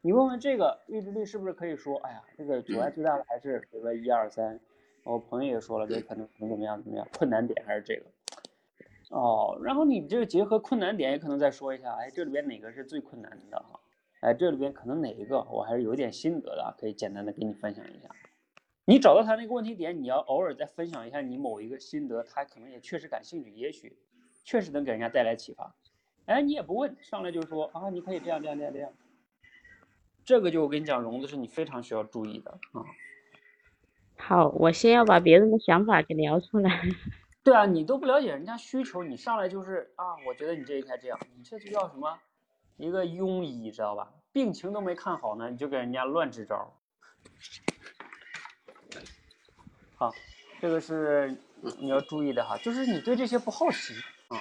[0.00, 4.58] 你问问这个意志力是不是可以说，哎呀，这个阻碍最大的还是比如说一二三，
[5.04, 8.04] 我朋友也说了，这可能怎么怎么样怎么样，困难点还是这个。
[9.10, 13.80] 哦，然后你这个结合困难点也可能再说一下，哎，这里边哪个是最困难的哈？
[14.20, 18.08] 哎，这里边可能哪一个我还是有点心得的，可以简单的给你分享一下。
[18.86, 23.96] 你找到他那个问题点，你要偶尔再分享一下你某一个心得，他可能也确实感兴趣，也许
[24.44, 25.74] 确实能给人家带来启发。
[26.26, 28.92] 哎，你也不问，上来就说啊，你可以这样这样这样这样。
[30.24, 32.84] 这个就我跟你讲，融子是你非常需要注意的啊。
[34.16, 36.82] 好，我先要把别人的想法给聊出来。
[37.42, 42.18] 对啊，你都不了解人家需求，你上来就是啊，我觉得你这应该这样，你这就叫什么？
[42.76, 44.12] 一个庸医，知道吧？
[44.32, 46.74] 病情都没看好呢，你就给人家乱支招。
[50.04, 50.14] 好，
[50.60, 51.34] 这个是
[51.78, 53.94] 你要注意的哈，就是你对这些不好奇
[54.28, 54.38] 啊，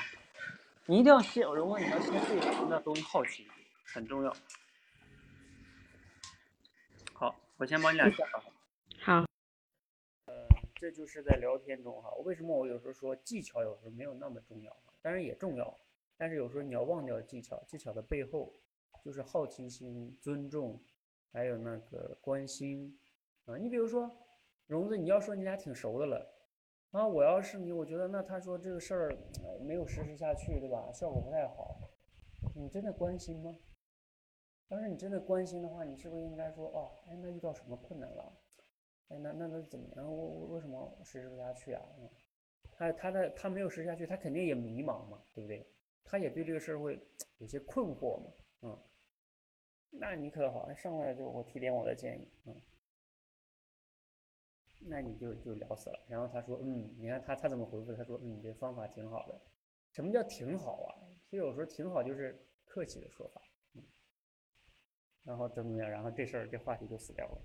[0.87, 3.47] 你一定要先，如果你要先对什么的东西好奇，
[3.85, 4.35] 很重要。
[7.13, 8.25] 好，我先帮你俩下。
[8.99, 9.25] 好。
[10.25, 10.33] 呃，
[10.75, 15.79] 这就是在聊天中哈，为什么我有时候说技巧有时候没有那么重要当然也重要。
[16.17, 18.51] 但是有时候你要忘掉技巧，技巧的背后
[19.01, 20.83] 就是好奇心、尊重，
[21.31, 22.99] 还有那个关心
[23.45, 23.55] 啊。
[23.55, 24.13] 你比如说，
[24.67, 26.33] 荣子，你要说你俩挺熟的了
[26.91, 29.17] 啊，我要是你，我觉得那他说这个事儿
[29.61, 30.91] 没有实施下去，对吧？
[30.93, 31.89] 效果不太好，
[32.55, 33.55] 你真的关心吗？
[34.69, 38.33] 要是你真的关心的话，你是不是应该说哦，哎，那遇到什么困难了？
[39.09, 40.05] 哎，那那那怎么样？
[40.05, 41.81] 我我为什么实施不下去啊？
[41.99, 42.09] 嗯
[42.75, 45.63] 他他的他没有实施下去，他肯定也迷茫嘛，对不对？
[46.03, 46.99] 他也对这个事儿会
[47.37, 48.31] 有些困惑嘛，
[48.63, 48.79] 嗯，
[49.91, 52.55] 那你可好，上来就我提点我的建议，嗯，
[54.87, 55.99] 那你就就聊死了。
[56.07, 57.93] 然后他说，嗯，你看他他怎么回复？
[57.93, 59.41] 他说，嗯，你这方法挺好的。
[59.91, 60.89] 什么叫挺好啊？
[61.25, 63.41] 其实有时候挺好就是客气的说法，
[63.73, 63.83] 嗯，
[65.23, 65.89] 然后怎么样？
[65.89, 67.41] 然后这事儿这话题就死掉了。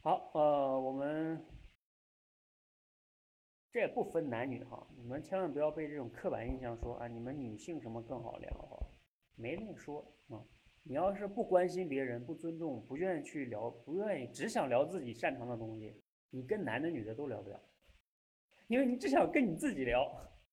[0.00, 1.44] 好，呃，我们。
[3.72, 8.88] 这也不分男女哈，你们千万不要被这种刻板印象说啊，你们女性什么更好聊哈，
[9.34, 10.40] 没那么说啊。
[10.88, 17.60] 你要是不关心别人，不尊重，不愿意去聊，不愿意只想聊自己擅长的东西，你跟男的女的都聊不了，
[18.68, 20.08] 因为你只想跟你自己聊，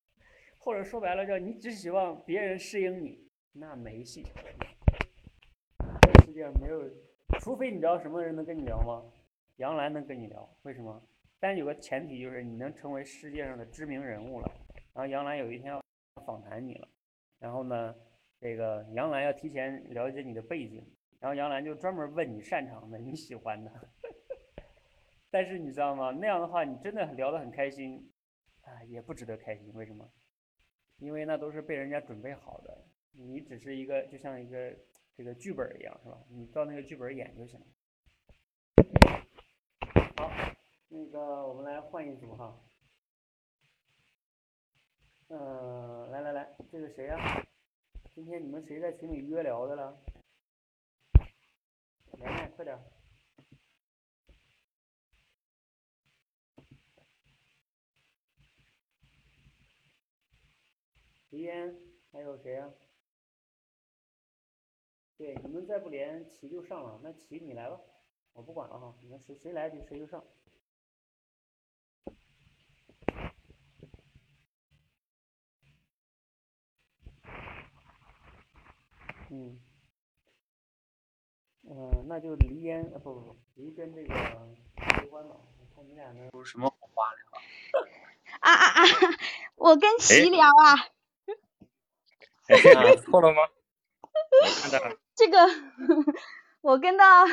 [0.58, 4.26] 或者说白了叫你只希望别人适应你，那没戏。
[6.26, 6.82] 世界上没有，
[7.40, 9.04] 除非你知道什么人能跟你聊吗？
[9.58, 11.00] 杨澜能跟你聊，为什么？
[11.40, 14.52] 但有个前提就是你能成为世界上的知名人物了，
[14.96, 15.80] 然后杨澜有一天要
[16.26, 16.88] 访谈你了，
[17.38, 17.94] 然后呢，
[18.44, 20.86] 这个杨澜要提前了解你的背景，
[21.22, 23.72] 然后杨澜就专门问你擅长的、你喜欢的。
[25.32, 26.12] 但是你知道吗？
[26.12, 28.12] 那样的话，你真的聊得很开心，
[28.64, 29.74] 啊，也不值得开心。
[29.74, 30.12] 为什么？
[30.98, 34.78] 因为那都是被人家准备好的，你只是一个就像一个
[35.16, 36.22] 这个剧本一样，是吧？
[36.30, 37.66] 你照那个剧本演就行了。
[40.18, 40.30] 好
[40.90, 42.60] 那个，我们来换一组哈。
[45.30, 47.18] 嗯，来来来，这个谁呀？
[48.16, 50.00] 今天你们谁在群里约聊的了？
[52.20, 52.78] 连麦，快点。
[61.32, 61.76] 李嫣，
[62.12, 62.72] 还有谁呀？
[65.18, 67.00] 对，你们再不连，棋就上了。
[67.02, 67.82] 那棋你来吧，
[68.34, 70.24] 我不管了哈，你们谁谁来就谁就上。
[79.34, 79.58] 嗯，
[81.68, 84.38] 嗯，那就离烟啊，不不不，离跟这个吧。
[85.10, 85.26] 我
[85.76, 87.18] 看你俩呢有什么火花呢？
[88.42, 88.86] 啊啊啊！
[89.56, 90.78] 我跟齐聊啊。
[93.04, 93.42] 错了吗？
[95.16, 95.50] 这个，
[96.62, 97.26] 我跟他，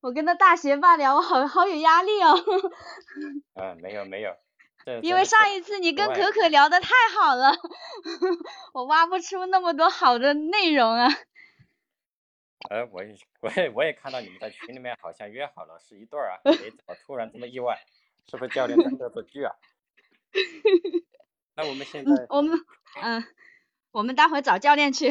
[0.00, 2.32] 我跟他大学霸聊，我好好有压力哦。
[3.60, 4.34] 嗯，没有没有。
[5.02, 7.56] 因为上一次你跟可可聊的太好了，
[8.74, 11.08] 我挖不出那么多好的内容啊。
[12.70, 17.78] 哎，我也 我也我也看到你们在群里面好像约好了是一对儿啊，哎，怎么突然这么意外？
[18.26, 19.54] 是不是教练在 恶作剧啊？
[21.54, 22.58] 那我们现在，我们
[23.02, 23.22] 嗯，
[23.92, 25.10] 我们待会找教练去。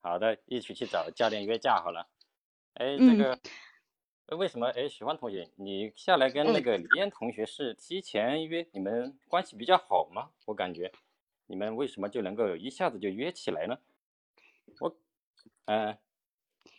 [0.00, 2.08] 好的，一起去找教练约架好了。
[2.74, 3.38] 哎，这个
[4.36, 4.68] 为什么？
[4.68, 10.30] 哎，许欢同学，你下来跟那个李嫣同学是提前约，你们关系比较好吗？
[10.46, 10.90] 我感觉
[11.46, 13.78] 你们为什么就能够一下子就约起来呢？
[14.80, 14.96] 我。
[15.66, 15.96] 嗯，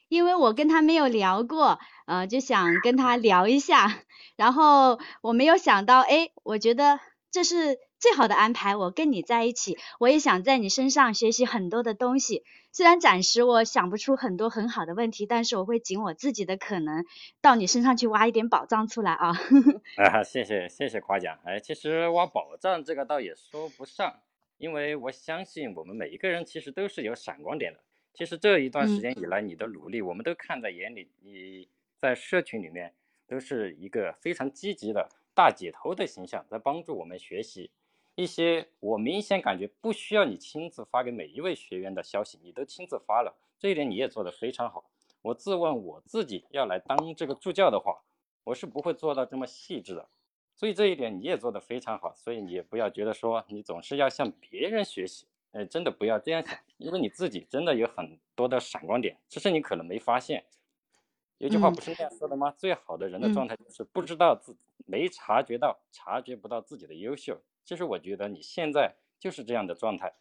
[0.10, 4.02] 因为我跟他没有聊过，呃，就想跟他聊一下，
[4.36, 7.00] 然后我没有想到，哎，我觉得
[7.32, 12.44] 这是最好的安排，我跟你在一起，我也想在你身上学习很多的东西。
[12.76, 17.06] 虽然暂时我想不出很多很好的问题，但是我会尽我自己的可能，
[17.40, 19.30] 到你身上去挖一点宝藏出来啊。
[19.98, 24.22] 啊，谢谢谢谢夸奖，哎，其实挖宝藏这个倒也说不上，
[24.58, 27.80] 因为我相信我们每一个人其实都是有闪光点的。
[28.14, 31.10] 其实这一段时间以来，你的努力我们都看在眼里。
[31.22, 32.94] 你在社群里面
[33.28, 37.72] 都是一个非常积极的，大姐头的形象，在帮助我们学习
[38.16, 44.86] 一些我明显感觉不需要你亲自发给每一位学员的消息，你都亲自发了，这一点你也做得非常好。
[45.24, 48.04] 我自问我自己要来当这个助教的话，
[48.44, 50.08] 我是不会做到这么细致的。
[50.54, 60.44] 所以这一点你也做得非常好，所以你也不要觉得说你总是要向别人学习，哎，真的不要这样想，因为你自己真的有很多的闪光点，只是你可能没发现。
[61.38, 62.54] 有句话不是这样说的吗？
[62.58, 67.42] 最好的人的状态就是不知道自没察觉到、察觉不到自己的优秀。
[67.64, 70.14] 其实我觉得你现在就是这样的状态。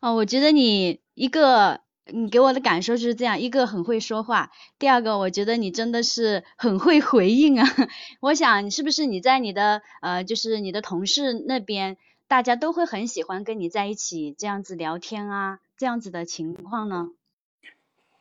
[0.00, 1.80] 哦，我觉得你一个。
[2.10, 7.66] 你给我的感受就是这样，一个很会说话，第二个我觉得你真的是很会回应啊。
[8.20, 11.98] 我想是不是你在你的呃，就是你的同事那边，
[12.28, 17.12] 大家都会很喜欢跟你在一起这样子聊天啊，这样子的情况呢？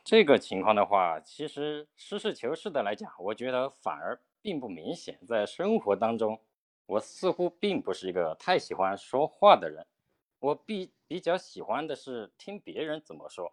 [0.02, 5.20] 这个情况的话，其实实事求是的来讲，我觉得反而并不明显。
[5.28, 6.40] 在生活当中，
[6.86, 9.86] 我似乎并不是一个太喜欢说话的人，
[10.40, 13.52] 我比比较喜欢的是听别人怎么说。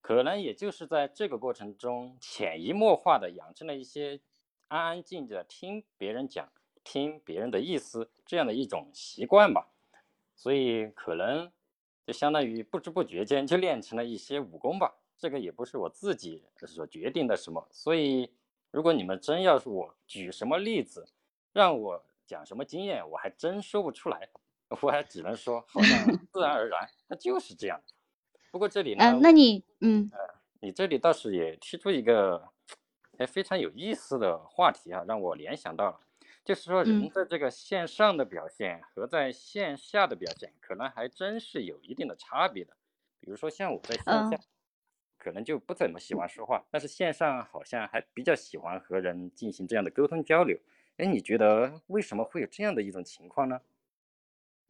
[0.00, 4.20] 可能也就是在这个过程中，潜移默化的养成了一些
[4.68, 6.48] 安安静静的听别人讲、
[6.84, 9.66] 听别人的意思这样的一种习惯吧。
[10.38, 11.50] 所以可能
[12.06, 14.94] 就相当于不知不觉间就练成了一些武功吧。
[15.18, 17.66] 这个也不是我自己所决定的什么。
[17.72, 18.32] 所以
[18.70, 21.04] 如果你们真要是我举什么例子，
[21.52, 24.28] 让我讲什么经验，我还真说不出来。
[24.82, 27.80] 我还只能说，好像 自然而然，那就是这样。
[28.52, 30.18] 不过这里呢，嗯，那你，嗯，呃，
[30.60, 32.50] 你这里倒是也提出一个，
[33.16, 36.00] 哎，非常有意思的话题啊，让我联想到了，
[36.48, 42.74] 就是说人的这个线上的表现和在线下的表现，可能还真是有一定的差别的。
[43.20, 44.40] 比如说像我在线下，
[45.18, 50.58] 可能就不怎么喜欢说话，但是线上好像还比较喜欢和人进行这样的沟通交流。
[50.96, 53.60] 哎，你觉得为什么会有这样的一种情况呢？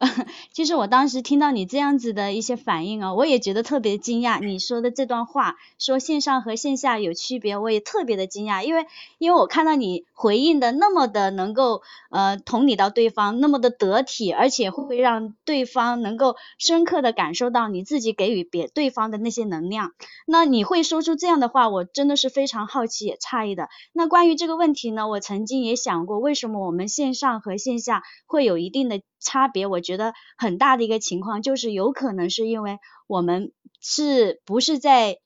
[0.52, 4.38] 其实我当时听到你这样子的一些反应啊，我也觉得特别惊讶。
[4.38, 8.86] 你说的这段话，说线上和线下有区别，我也特别的惊讶，因为
[9.18, 19.94] 因为我看到你回应的那么的能够呃同理到对方，那么的得体，而且会让对方能够深刻的感受到你自己给予别对方的那些能量。
[20.26, 23.68] 那你会说出这样的话，我真的是非常好奇也诧异的。
[23.92, 29.00] 那关于这个问题呢，我曾经也想过，为什么我们线上和线下会有一定的。
[29.20, 35.18] 差别，我觉得很大的一个情况就是有可能是因为我们是不是在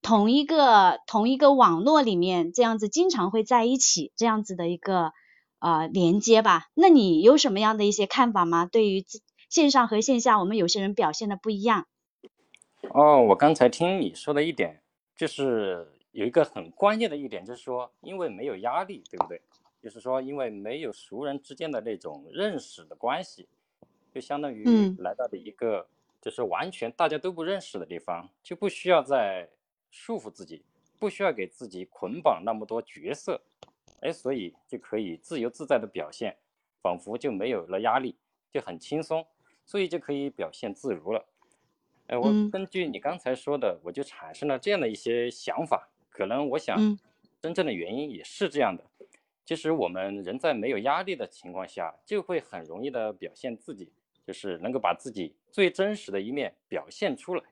[0.00, 5.10] 同一个同一个网络里面这样子经常会在一起这样子的一个
[5.58, 6.68] 呃连接吧？
[6.74, 8.64] 那你有什么样的一些看法吗？
[8.64, 9.04] 对于
[9.48, 11.88] 线上和线下，我们有些人表现的不一样。
[12.94, 14.82] 哦，我刚才听你说的一点，
[15.16, 19.42] 就是有一个很关键的一点，就是说因为没有压力，对不对？
[19.82, 23.48] 就是说，因为没有熟人之间的那种认识的关系，
[24.12, 24.64] 就相当于
[24.98, 25.86] 来到了一个
[26.20, 29.48] 就是完全大家都不认识的地方，就不需要再
[29.90, 30.62] 束缚自己，
[30.98, 33.40] 不需要给自己捆绑那么多角色，
[34.00, 36.36] 哎，所以就可以自由自在的表现，
[36.82, 38.16] 仿佛就没有了压力，
[38.52, 39.26] 就很轻松，
[39.64, 41.24] 所以就可以表现自如了。
[42.08, 46.76] 哎，我根据你刚才说的，我就产生了这样的一些想法，可能我想，
[47.40, 48.84] 真正的原因也是这样的。
[49.44, 53.90] 其实我们人在没有压力的情况下，就会很容易的表现自己，
[54.26, 57.42] 就是能够把自己最真实的一面表现出来。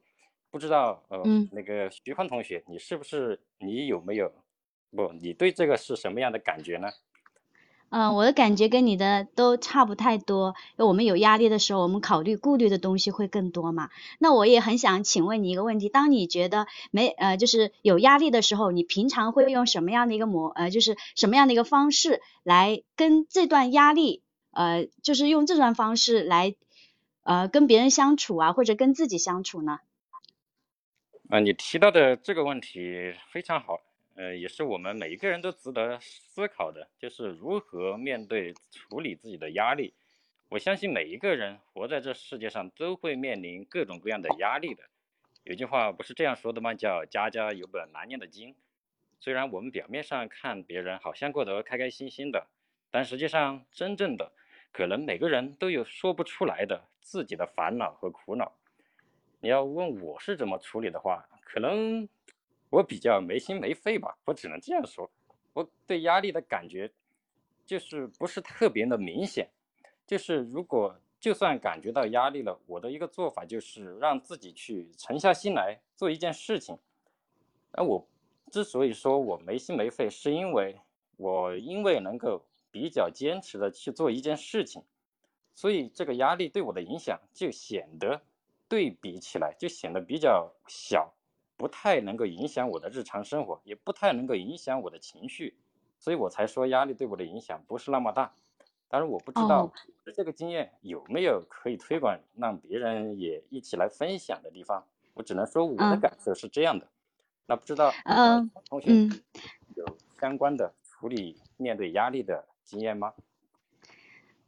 [0.51, 4.33] 不知道呃，那个徐宽同学，你是不是你有没有
[4.91, 5.12] 不？
[5.12, 6.89] 你对这个是什么样的感觉呢？
[7.91, 10.55] 嗯，我的感觉跟你的都差不太多。
[10.77, 13.89] 我们有压力的时候，我们考虑顾虑的东西会更多嘛。
[14.19, 26.55] 那我也很想请问你一个问题：当你觉得没呃，就是有压力的时候，你平常会用什么样的一个模呃，就是什么样的一个方式来跟这段压力呃，就是用这种方式来
[27.22, 29.80] 呃跟别人相处啊，或者跟自己相处呢？
[31.28, 33.80] 啊，你提到的这个问题非常好。
[34.14, 39.94] 呃，也是我们每一个人都值得思考的，就是如何面对处理自己的压力。
[40.49, 44.82] 我相信每一个人活在这世界上都会面临各种各样的压力的。
[45.44, 46.74] 有句话不是这样说的吗？
[46.74, 48.57] 叫“家家有本难念的经”。
[49.20, 52.49] 虽然我们表面上看别人好像过得开开心心的，
[52.91, 54.32] 但实际上真正的
[54.72, 58.53] 可能每个人都有说不出来的自己的烦恼和苦恼。
[59.41, 62.09] 你要问我是怎么处理的话，可能。
[62.70, 65.11] 我比较没心没肺吧，我只能这样说。
[65.55, 66.93] 我对压力的感觉，
[67.64, 69.49] 就是不是特别的明显。
[70.07, 76.78] 就是如果就算感觉到压力了，我的一个做法就是让自己去沉下心来做一件事情。
[77.70, 78.07] 而我
[78.51, 80.78] 之所以说我没心没肺，是因为
[81.16, 82.45] 我因为能够
[82.79, 84.85] 比较坚持的去做一件事情，
[85.53, 88.22] 所以这个压力对我的影响就显得
[88.68, 91.12] 对比起来就显得比较小，
[91.57, 95.57] 不太能够影响我的日常生活，也不太能够影响我的情绪，
[95.99, 98.33] 所以我才说压力对我的影响不是那么大。
[98.89, 99.68] 当然我不知道
[100.14, 106.87] 这个经验有没有可以推广让别人也一起来分享的地方，我只能说我的感受是这样的。
[107.47, 108.93] 那不知道，嗯，同学
[109.74, 109.85] 有
[110.20, 113.14] 相关的处理面对压力的经验吗？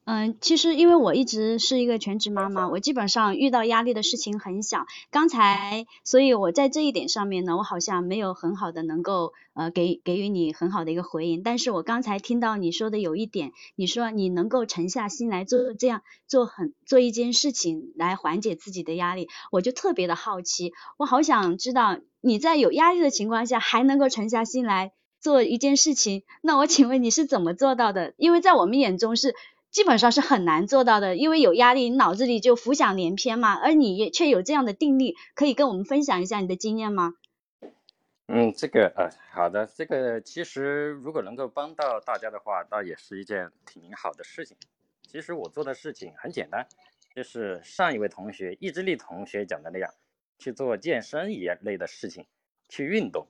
[0.04, 4.86] 嗯，其实因为我一直是一个全职妈妈，我基本上遇到压力的事情很小。
[5.10, 11.44] 刚才，所以我在这一点上面呢，我好像没有很好的能够呃给给予你很好的一个回应。
[11.44, 21.98] 但是我刚才听到你说的有一点，你说你能够沉下心来做这样做很做一件事情来缓解自己的压力，我就特别的好奇，我好想知道。
[22.22, 28.14] 你在有压力的情况下还能够沉下心来做一件事情，那我请问你是怎么做到的？
[28.16, 29.34] 因为在我们眼中是
[29.70, 37.14] 基本上是很难做到的，因为有压力，你脑子里就浮想联翩嘛，而你也却有这样的定力，可以跟我们分享一下你的经验吗？
[38.26, 44.56] 嗯，这个呃，好的，这个其实如果能够帮到大家的话，倒也是一件挺好的事情。
[45.06, 46.66] 其实我做的事情很简单，
[47.14, 49.92] 就是上一位同学意志力同学讲的那样。
[50.42, 52.24] 去做健身一类的事情，
[52.70, 53.26] 去运动，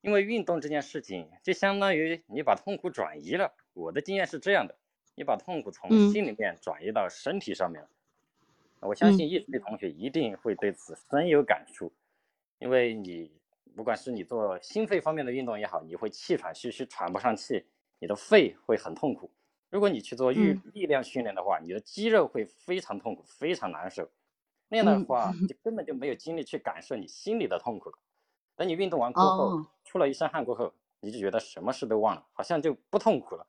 [0.00, 3.54] 因为运动这件事情就相当于你把痛苦转移了。
[3.72, 4.76] 我的经验是这样的，
[5.14, 7.88] 你把痛苦从心里面转移到身体上面了。
[8.80, 11.92] 我相信艺术类同学一定会对此深有感触，
[12.60, 13.32] 因为你
[13.74, 17.64] 不管是你做心肺方面的运动也好，你会气喘吁吁喘不上气，
[17.98, 19.30] 你的肺会很痛苦。
[19.70, 24.08] 如果你去做力力量训练的话，你的肌肉会非常痛苦，非常难受。
[24.68, 27.98] 那样的话， 就根本就没有精力去感受你心里的痛苦了。
[28.58, 33.46] 等你运动完过后，出了一身汗过后，你就觉得什么事都忘了，好像就不痛苦了。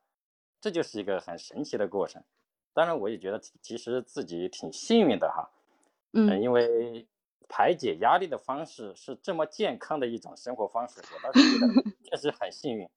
[0.61, 2.23] 这就是一个很神奇的过程。
[2.73, 5.49] 当然，我也觉得其实自己挺幸运的哈。
[6.13, 7.07] 嗯，因为
[7.47, 12.87] 排解压力的方式是这么健康的一种生活方式，我倒是觉得 确实很幸运。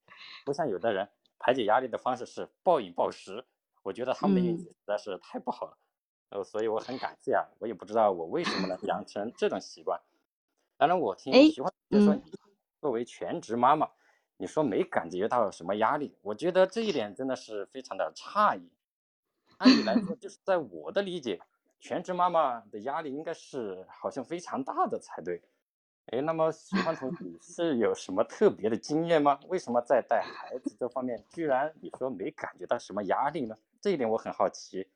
[0.45, 1.09] 不像有的人
[1.39, 3.43] 排解压力的方式是暴饮暴食，
[3.83, 5.79] 我觉得他们的运气实在是太不好了。
[6.29, 9.99] 呃，所以我很感谢啊，我也不知道我为什么能养成这种习惯。
[10.77, 12.23] 当然，我听喜欢就说你
[12.81, 13.87] 作为全职妈妈，
[14.39, 18.71] 你说没感觉到什么压力，我觉得这一点真的是非常的诧异。
[19.59, 21.39] 按理来说，就是在我的理解，
[21.79, 25.43] 全职妈妈的压力应该是好像非常大的才对。
[26.07, 29.39] 哎，那么喜欢同学是有什么特别的经验吗？
[29.49, 33.57] 为什么在带孩子这方面，居然你说没感觉到什么压力呢？
[33.83, 34.89] 这一点我很好奇。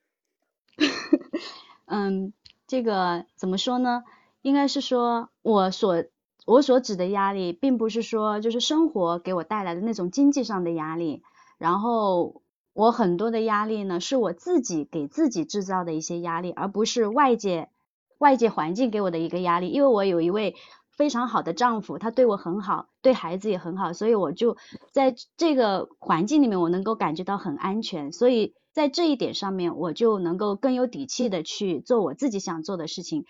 [1.84, 2.32] 嗯，
[2.66, 4.02] 这个怎么说呢？
[4.42, 6.04] 应该是说，我所
[6.46, 11.22] 我所指的压力，并不是说就是生活给我带来的那种经济上的压力。
[11.58, 12.40] 然后
[12.72, 17.68] 我很多的压力呢，是我自己给自己制造的一些压力，而不是外界
[18.16, 19.68] 外界环境给我的一个压力。
[19.68, 20.54] 因为我有一位
[20.90, 24.56] 非常好的丈夫，他对我很好，对孩子也很好，所以我就
[24.92, 28.54] 在这个环境里面，我能够感觉到很安全，所以。
[28.76, 33.24] 在这一点上面，我就能够更有底气的去做我自己想做的事情。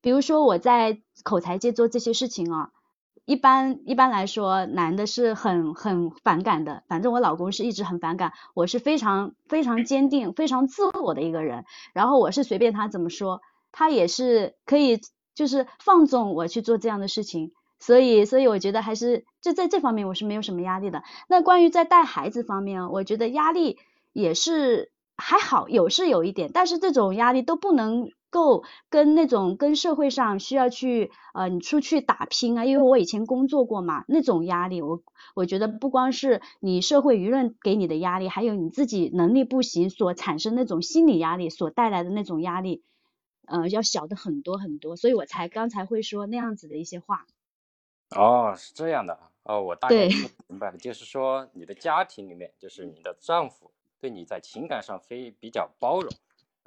[0.00, 2.70] 比如说我在口才界做这些事情啊，
[3.24, 6.82] 一般一般来说，男的是很很反感的。
[6.88, 11.64] 反正我老公是一直很反感，我是非常非常坚定、非常自我的一个人。
[11.92, 13.40] 然后我是随便他怎么说，
[13.72, 15.00] 他也是可以
[15.34, 17.52] 就是放纵我去做这样的事情。
[17.80, 21.02] 所以，所以我觉得还是就在这方面我是没有什么压力的。
[21.28, 23.78] 那关于在带孩子方面，我觉得压力。
[24.14, 35.02] 也是还好，有是有一点，但是这种压力都不能够跟那种跟社会上需要去呃你出去打拼啊，因为我以前工作过嘛，那种压力我
[35.34, 42.82] 我觉得不光是你社会舆论给你的压力，还有你自己能力不行所产生那种心理压力所带来的那种压力，
[43.46, 47.26] 呃要小的很多很多，所以我才刚才会说那样子的一些话。
[48.10, 50.08] 哦，是这样的哦，我大概
[50.46, 53.70] 明白了，就是说你的家庭里面，就是你的丈夫。
[54.00, 56.08] 对你在情感上非比较包容，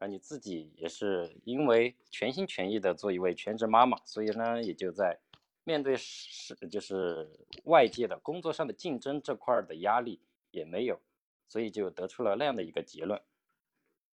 [0.01, 5.19] 而你自己也是因为全心全意的做一位全职妈妈，所以呢，也就在
[5.63, 7.29] 面对是就是
[7.65, 10.99] 外界的工作上的竞争这块的压力也没有，
[11.47, 13.21] 所以就得出了那样的一个结论。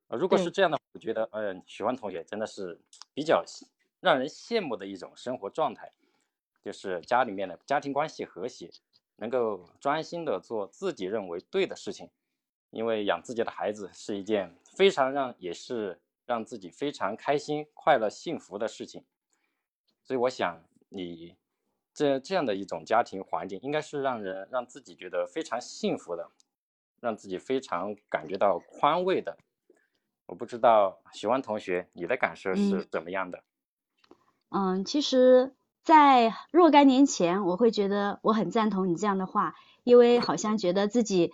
[0.08, 2.78] 啊，如果是这样的，我觉得，嗯，许欢同学真的是
[3.14, 3.42] 比较
[4.00, 5.90] 让人羡慕的一种生活状态，
[6.62, 8.70] 就是家里面的家庭关系和谐，
[9.16, 12.10] 能够专心的做自己认为对的事情。
[12.70, 19.04] 因为养自己的孩子是一件非常让，也是让自己非常开心、快乐、幸福的事情，
[20.04, 21.36] 所以我想你
[21.92, 26.30] 这这样的一种家庭环境，应该是让人让自己觉得非常幸福的。
[27.00, 29.38] 让自己非常感觉到宽慰的。
[30.26, 33.44] 我不知道喜欢同学你的感受是怎么样的？
[34.48, 35.54] 嗯，其实，
[35.84, 39.54] 在若干年前，我会觉得我很赞同你这样的话，
[39.84, 41.32] 因为好像觉得自己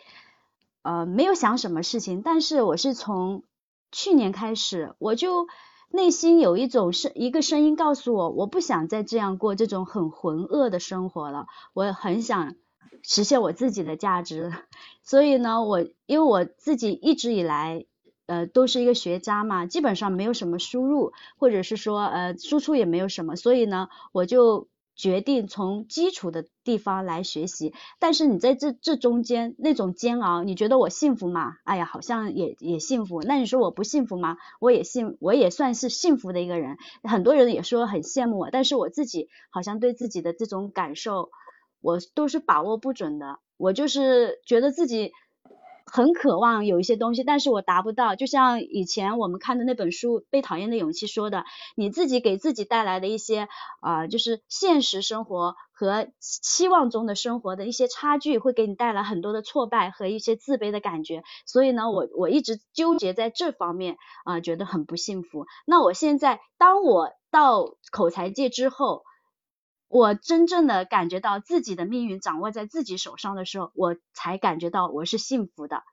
[0.85, 3.43] 呃没有想什么事情，但是我是从
[3.91, 5.49] 去年开始，我就
[5.91, 12.55] 内心有一种声一个声音告诉我，我不想再这样过这种很浑噩的生活了，我很想
[13.03, 14.53] 实现我自己的价值，
[15.03, 17.87] 所以呢，我因为我自己一直以来。
[18.27, 24.67] 呃，都是一个学渣嘛，基本上没有什么输入，或者是说呃输出也没有什么，所以呢，我就
[24.97, 27.75] 决定从基础的地方来学习。
[27.99, 31.57] 但是你在这这中间那种煎熬，你觉得我幸福吗？
[31.65, 33.23] 哎呀，好像也也幸福。
[33.23, 34.37] 那你说我不幸福吗？
[34.61, 36.77] 我也幸，我也算是幸福的一个人。
[37.03, 41.31] 很多人也说很羡慕我，但是我自己好像对自己的这种感受，
[41.81, 43.39] 我都是把握不准的。
[43.57, 45.13] 我就是觉得自己。
[45.95, 48.17] 很渴望有一些东西，但是我达不到。
[48.17, 51.45] 就像以前我们看的那本书《被讨厌的勇气》说的，
[51.77, 53.47] 你自己给自己带来的一些
[53.81, 61.23] 啊，就是现实生活和期望中的生活的一些差距，会给你带来很多的挫败和一些自卑的感觉。
[61.47, 65.47] 所以呢，我我一直纠结在这方面啊，觉得很不幸福。
[65.65, 69.05] 那我现在，当我到口才界之后。
[69.95, 75.85] 我真正的感觉到自己的命运掌握在自己手上的时候，我才感觉到我是幸福的。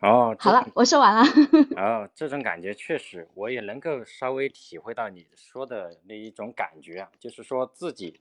[0.00, 1.22] 哦，好了，我说完了。
[1.76, 8.20] 哦，这种感觉确实，我也能够稍微体会到你说的那一种感觉啊，就是说自己，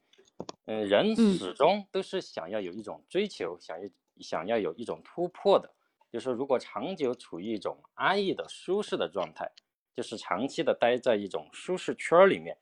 [0.66, 3.88] 嗯，人始终都是想要有一种追求，想要
[4.22, 5.72] 想要有一种突破的。
[6.12, 9.52] 就是如果长久处于一种安逸的舒适的状态，
[9.96, 12.58] 就是长期的待在一种舒适圈里面。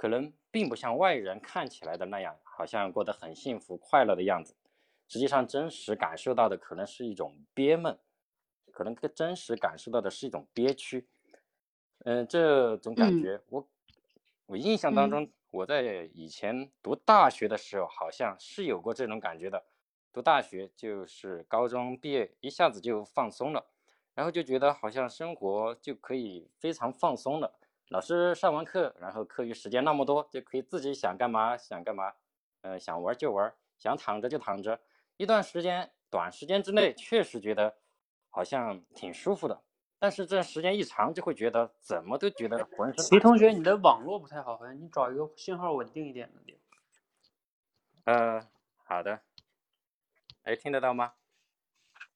[0.00, 4.56] 可能并不像外人看起来的那样，好像过得很幸福快乐的样子。
[5.06, 7.98] 实际上，真实感受到的可能是一种憋闷，
[8.72, 11.06] 可能更真实感受到的是一种憋屈。
[12.06, 13.68] 嗯，这种感觉，我
[14.46, 19.62] 我印象当中，我在以前读大学的时候，好像是有过这种感觉的。
[20.14, 23.66] 读大学就是高中毕业，一下子就放松了，
[24.14, 27.58] 然后就觉得好像生活就可以非常放松了。
[27.90, 32.12] 老师上完课，然后课余时间那么多，就可以自己想干嘛想干嘛，
[32.62, 34.80] 呃，想玩就玩，想躺着就躺着。
[35.16, 37.74] 一段时间，短时间之内确实觉得
[38.28, 39.60] 好像挺舒服的，
[39.98, 43.04] 但是这时间一长，就会觉得怎么都觉得浑身。
[43.06, 46.56] 齐同学，你的网络不太好，好像你找一个信号稳定一点的地
[48.04, 48.14] 方。
[48.14, 48.46] 呃，
[48.84, 49.20] 好的。
[50.44, 51.14] 哎，听得到吗？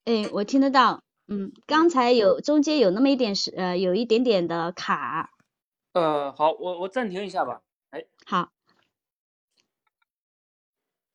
[0.05, 1.03] 哎，我听得到。
[1.27, 5.33] 嗯，刚才有中间有那么一点是呃，有一点点的卡。
[5.95, 7.63] 呃，好，我我暂停一下吧。
[7.91, 8.51] 哎，好。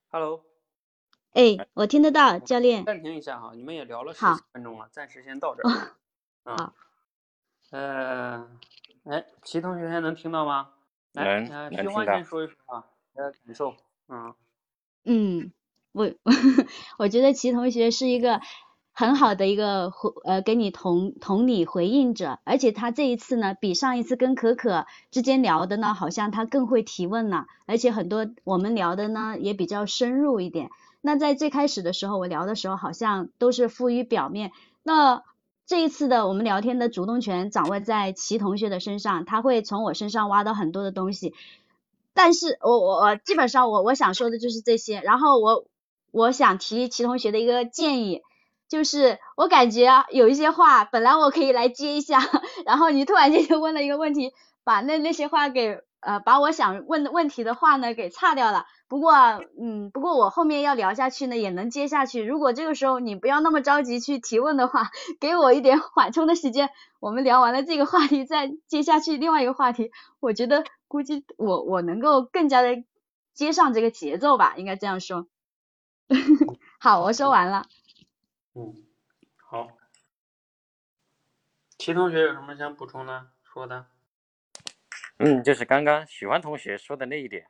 [0.09, 0.45] Hello。
[1.33, 2.85] 哎，我听得到，教练。
[2.85, 5.95] 暂停一下哈，你们也聊了十几分钟了，暂时先到这儿。
[6.45, 6.73] 好。
[7.71, 8.49] 呃，
[9.03, 10.69] 哎，齐同学还能听到吗？
[11.11, 12.05] 能，能听到。
[12.05, 13.75] 先说一说啊，你的感受。
[14.07, 14.33] 嗯。
[15.03, 15.51] 嗯，
[15.91, 16.09] 我
[16.97, 18.39] 我觉得齐同学是一个。
[18.99, 30.69] 很好的一个回呃给你同同理回应者，而且他这一次呢，比上一次跟可可之间聊的呢，好像他更会提问了，而且很多我们聊的呢也比较深入一点。
[30.99, 34.51] 那在最开始的时候，我聊的时候好像都是浮于表面。
[34.83, 35.23] 那
[35.65, 41.33] 这一次的我们聊天的主动权掌握在齐同学的身上，他会从我身上挖到很多的东西。
[42.13, 45.63] 但是我我我基本上我我想说的就是这些，然后我
[46.11, 48.23] 我想提齐同学的一个建议。
[48.69, 52.19] 就是我感觉，有一些话本来我可以来接一下，
[52.65, 54.31] 然后你突然间就问了一个问题，
[54.63, 58.65] 把那那些话给呃把我想问的问题的话呢给岔掉了。
[58.87, 59.13] 不过
[59.61, 62.23] 嗯，不过我后面要聊下去呢也能接下去。
[62.23, 69.91] 如果这个时候你不要那么着急去提问的话， 给我一点缓冲的时间，我们聊完了这个话题再接下去另外一个话题。
[70.19, 72.83] 我觉得估计我我能够更加的
[73.33, 75.27] 接上这个节奏吧，应该这样说。
[76.79, 77.65] 好，我说完了。
[78.53, 78.85] 嗯，
[79.37, 79.77] 好。
[81.77, 83.31] 齐同学有什么想补充的？
[83.43, 83.87] 说的？
[85.17, 87.49] 嗯，就是刚刚许欢同学说的那一点，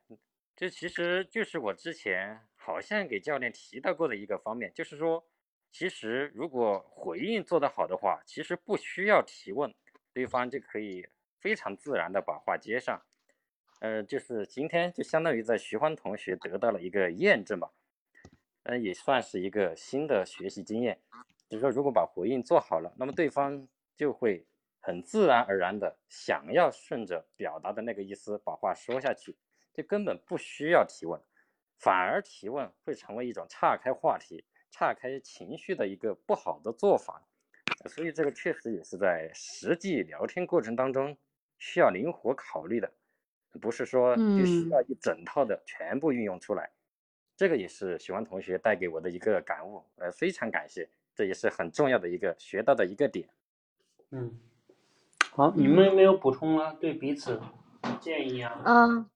[0.55, 5.25] 这其实就是我之前好像给教练提到过的一个方面，就是说，
[5.71, 9.73] 其实如果回应做得好的话，其实不需要提问，
[10.13, 11.07] 对方就可以
[11.39, 13.01] 非常自然的把话接上。
[13.81, 17.71] 呃，就是今天就相当于在徐欢同学得到了一个验证吧。
[18.69, 20.99] 嗯，也算是一个新的学习经验。
[21.49, 24.45] 就是说，如果把回应做好了，那么对方就会
[24.79, 29.35] 很自然而然的想要顺着表达的那个意思把话说下去，
[29.73, 31.19] 就根本不需要提问，
[31.79, 37.25] 反而提问会成为一种岔开话题，岔开情绪的一个不好的做法。
[37.87, 41.17] 所以这个确实也是在实际聊天过程当中
[41.57, 42.91] 需要灵活考虑的，
[43.59, 46.69] 不是说就需要一整套的全部运用出来。
[47.39, 53.29] 这个也是喜欢同学带给我的一个感悟，呃，非常感谢，这也是很重要的一个学到的一个点。
[54.11, 54.37] 嗯，
[55.31, 56.73] 好，你们有没有补充啊？
[56.73, 57.39] 对彼此
[58.01, 58.61] 建议啊？
[58.65, 59.09] 嗯，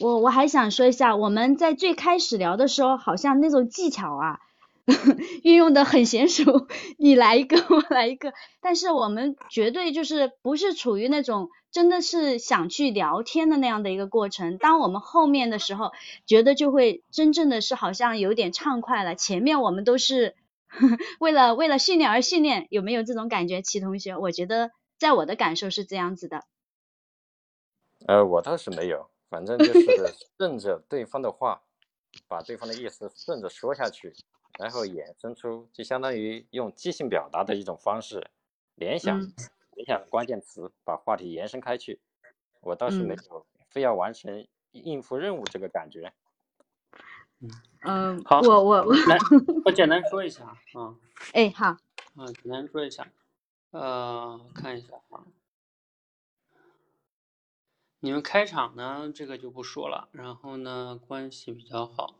[0.00, 4.40] 我我还想说一下，我们在最开始聊的时候，好像那种技巧啊。
[5.44, 6.66] 运用的很娴熟，
[6.98, 14.58] 你来一个，我来一个，但是我们绝对就是不是处于那种真的是想去聊天的那样的一个过程。
[14.58, 15.92] 当我们后面的时候，
[16.26, 19.14] 觉得就会真正的是好像有点畅快了。
[19.14, 20.34] 前面我们都是
[21.20, 24.16] 为了为了训练而训练，有没有这种感觉，齐同学？
[24.16, 26.44] 我觉得在我的感受是这样子的。
[28.06, 29.80] 呃，我倒是没有，反正就是
[30.38, 31.62] 顺着对方的话，
[32.26, 34.14] 把对方的意思顺着说下去。
[34.60, 38.30] 然后衍生出，就相当于用即兴表达的一种方式，
[38.74, 39.18] 联想，
[39.72, 41.98] 联想关键词，把话题延伸开去。
[42.60, 46.12] 我倒是没有非要完成应付任务这个感觉。
[47.80, 49.16] 嗯，好，我我我来，
[49.64, 50.94] 我简单说一下啊。
[51.32, 51.78] 哎，好。
[52.16, 53.10] 嗯，简单说一下，
[53.70, 55.24] 呃，看一下啊。
[58.00, 60.10] 你们开场呢，这个就不说了。
[60.12, 62.19] 然后呢，关系比较好。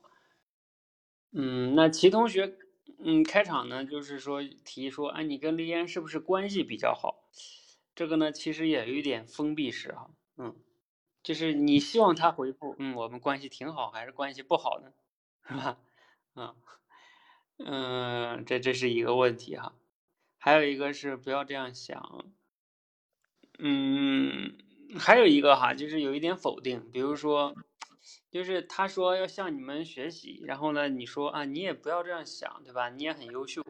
[1.33, 2.57] 嗯，那齐同学，
[2.99, 7.24] 嗯，开场呢，就是说提说，哎，你跟丽嫣是不是关系比较好？
[7.95, 10.57] 这个呢，其实也有一点封闭式哈，嗯，
[11.22, 14.93] 就是你希望他回复，嗯，我们关系挺好，还是关系不好呢？
[15.49, 15.78] 是吧？
[16.35, 16.55] 嗯，
[17.59, 19.74] 嗯，这这是一个问题哈，
[20.39, 22.24] 还有一个是不要这样想，
[23.59, 24.57] 嗯，
[24.99, 27.55] 还有一个哈，就是有一点否定，比如说。
[28.30, 32.88] 就是他说要向你们学习，然后呢，你说啊，你也不要这样想，对吧？
[32.90, 33.62] 你也很优秀，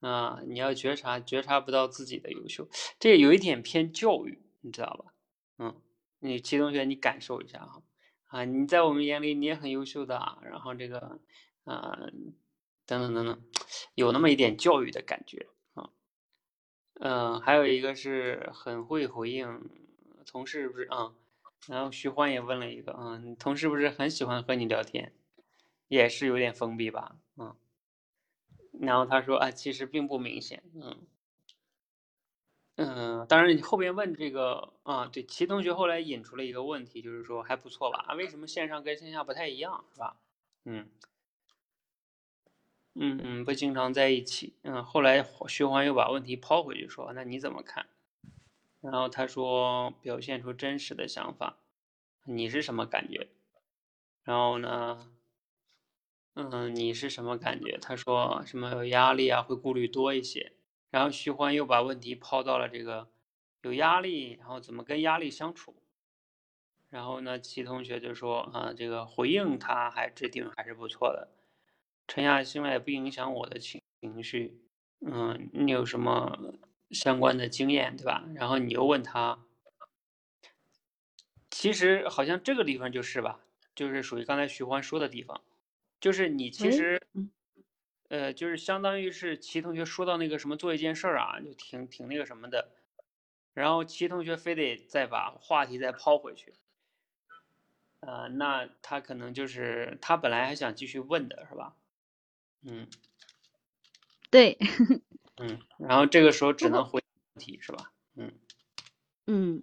[0.00, 2.68] 啊，你要觉察，觉察不到自己的优秀，
[2.98, 5.14] 这有一点偏教育，你知道吧？
[5.58, 5.80] 嗯，
[6.20, 7.82] 你齐同学，你感受一下哈，
[8.26, 11.20] 啊，你在我们眼里你也很优秀的啊，然后这个，
[11.64, 11.98] 啊，
[12.86, 13.42] 等等等等，
[13.94, 15.90] 有那么一点教育的感觉啊，
[17.00, 19.68] 嗯，还有一个是很会回应
[20.26, 21.14] 同事，不是啊？
[21.68, 25.12] 然后徐欢也问了一个，嗯，同事不是很喜欢和你聊天，
[25.88, 27.54] 也是有点封闭吧，嗯。
[28.80, 31.06] 然后他说啊，其实并不明显，嗯，
[32.76, 38.04] 嗯，当然你后边问这个啊，对，齐同学后来引出了一个问题，就是说还不错吧？
[38.08, 40.16] 啊，为什么线上跟线下不太一样，是吧？
[40.64, 40.88] 嗯，
[42.94, 47.86] 嗯嗯，不经常在一起，嗯，后来徐欢又把问题抛回去说，那你怎么看？
[48.84, 51.56] 然后他说，表现出真实的想法，
[52.26, 53.28] 你是什么感觉？
[54.24, 55.10] 然后呢，
[56.34, 57.78] 嗯，你是什么感觉？
[57.80, 60.52] 他说什么有压力啊，会顾虑多一些。
[60.90, 63.08] 然后徐欢又把问题抛到了这个
[63.62, 65.74] 有压力，然后怎么跟压力相处？
[66.90, 71.30] 然后呢，齐同学就说啊，这个回应他还制定还是不错的，
[72.06, 74.60] 沉下心来不影响我的情情绪。
[75.00, 76.38] 嗯，你有什么？
[76.94, 78.24] 相关的经验，对吧？
[78.34, 79.38] 然后你又问他，
[81.50, 83.40] 其实好像这个地方就是吧，
[83.74, 85.42] 就是属于刚才徐欢说的地方，
[86.00, 87.02] 就是你其实，
[88.08, 92.70] 呃，就是相当于是齐同学说到那个什么做一件事儿啊，就挺挺那个什么的，
[93.52, 96.54] 然后齐同学非得再把话题再抛回去，
[98.00, 101.74] 呃，那他可能就是他本来还想继续问的是吧？
[102.62, 102.86] 嗯，
[104.30, 104.56] 对。
[105.36, 107.02] 嗯，然后这个时候只能回
[107.34, 107.92] 问题是吧？
[108.14, 108.32] 嗯
[109.26, 109.62] 嗯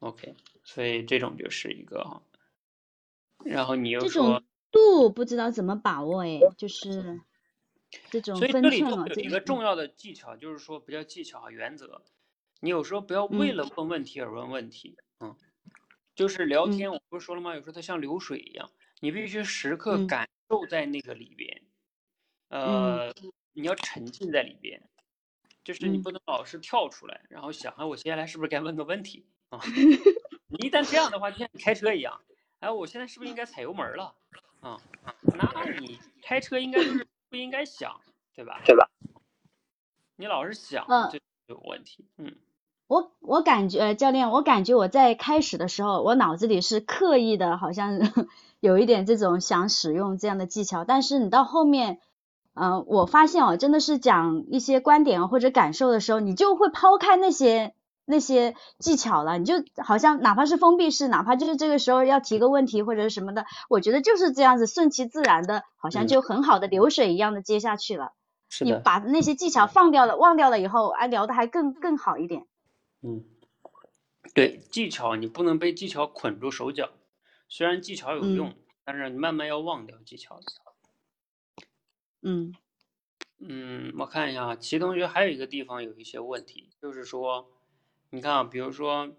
[0.00, 0.34] ，OK，
[0.64, 2.22] 所以这种就是一个哈，
[3.44, 7.20] 然后你又说这种度不知道怎么把握哎，就是
[8.10, 12.02] 这种分寸所以这里一个重要的技巧，就是说不叫技巧啊，原则。
[12.60, 15.36] 你有时候不要为了问问题而问问题，嗯，
[16.16, 17.54] 就是聊天，我不是说了吗？
[17.54, 21.62] 有时候它像流水一样，你必须时刻感受在那个里边，
[22.48, 23.14] 呃。
[23.60, 24.80] 你要沉浸在里边，
[25.64, 29.60] 就是你不能老是跳出来，然后想，啊，我接下来是不是该问个问题啊？
[30.46, 32.20] 你一旦这样的话，就像你开车一样，
[32.60, 34.14] 哎，我现在是不是应该踩油门了？
[34.60, 34.80] 啊，
[35.24, 38.00] 那你开车应该就是不应该想，
[38.32, 38.60] 对吧？
[38.64, 38.88] 对吧？
[40.14, 42.04] 你老是想，就有问题。
[42.16, 42.36] 嗯，
[42.86, 47.98] 我我感觉教练，我感觉我在开始的时候，我脑子里是刻意的，好像
[48.60, 52.00] 有一点这种想使用这样的技巧，但是你到后面。
[52.60, 68.12] 嗯，我发现哦，真的是讲一些观点或者感受的时候，你就会抛开那些那些技巧了，你就好像哪怕是封闭式，哪怕就是这个时候要提个问题或者什么的，我觉得就是这样子顺其自然的，好像就很好的流水一样的接下去了。
[68.60, 72.46] 你把那些技巧放掉了、忘掉了以后，哎，聊的还更更好一点。
[73.02, 73.24] 嗯，
[74.34, 76.88] 对，技巧你不能被技巧捆住手脚，
[77.48, 78.54] 虽然技巧有用，
[78.84, 80.40] 但是你慢慢要忘掉技巧。
[82.22, 82.52] 嗯。
[83.40, 87.48] 嗯，我看一下，齐同学还有一个地方有一些问题，就是说，
[88.10, 89.16] 你看啊，比如说，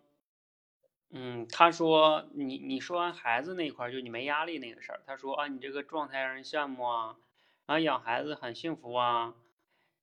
[1.11, 7.17] 嗯，他说你你说完孩子那一块，就你没压力那个事儿，他说啊，你这个状态让人羡慕啊，
[7.65, 9.35] 然后养孩子很幸福啊，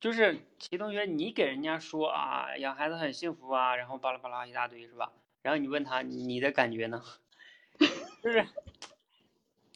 [0.01, 5.13] 就是齐同学，你给人家说啊，养孩子很幸福啊，然后巴拉巴拉一大堆是吧？
[5.43, 7.03] 然后你问他你的感觉呢？
[8.23, 8.47] 就是。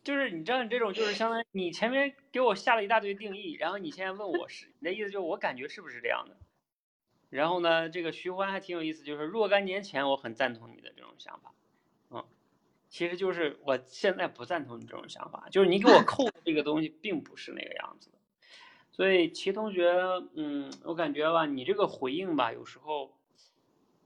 [0.02, 6.36] 就是你知道，你这种就是相当于你前面给我下了一大堆定义，然后你现在问我是你的意思，就是我感觉是不是这样的？
[7.28, 11.52] 然后呢，这个徐欢还挺有意思，就是若干年前我很赞同你的这种想法，
[12.10, 12.24] 嗯，
[12.88, 18.18] 其实就是我现在不赞同你这种想法，就是你给我 扣的这个东西并不是那个样子的。
[18.90, 19.92] 所以齐同学，
[20.34, 23.16] 嗯，我感觉吧，你这个回应吧，有时候，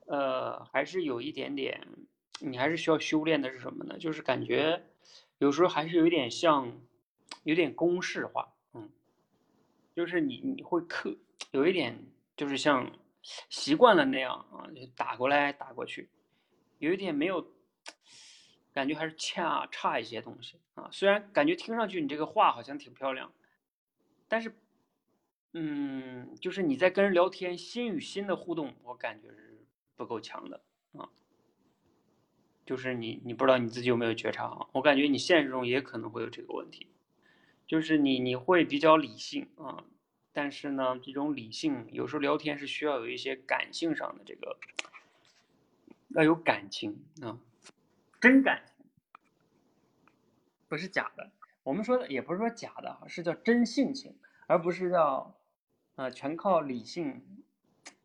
[0.06, 1.86] 呃，还是有一点点，
[2.40, 3.96] 你还是需要修炼的是什么呢？
[3.98, 4.84] 就是感觉。
[5.38, 6.80] 有时候还是有点像，
[7.42, 8.90] 有点公式化，嗯，
[9.94, 11.16] 就是你你会刻
[11.50, 11.98] 有一点，
[12.36, 12.90] 就是像
[13.48, 16.08] 习惯了那样啊，就打过来打过去，
[16.78, 17.46] 有一点没有，
[18.72, 20.88] 感觉还是差差一些东西啊。
[20.92, 23.32] 虽然感觉听上去你这个话好像挺漂亮，
[24.28, 24.54] 但是，
[25.52, 29.64] 嗯，就是你在跟人聊天，心与心的互动，我感觉是
[29.96, 30.62] 不够强的
[30.92, 31.08] 啊。
[32.64, 34.66] 就是你，你不知道你自己有没有觉察啊？
[34.72, 36.86] 我感觉你现实中也可能会有这个问题，
[37.66, 39.84] 就是你你会比较理性啊，
[40.32, 44.56] 但是呢，这种理性有时候聊天是需要有一些感性上的这个，
[46.08, 47.38] 要有感情啊，
[48.20, 48.86] 真感情，
[50.68, 51.30] 不是假的。
[51.62, 55.36] 我们说的也不是说假的是叫真性情，而不是叫
[55.96, 57.22] 呃全靠理性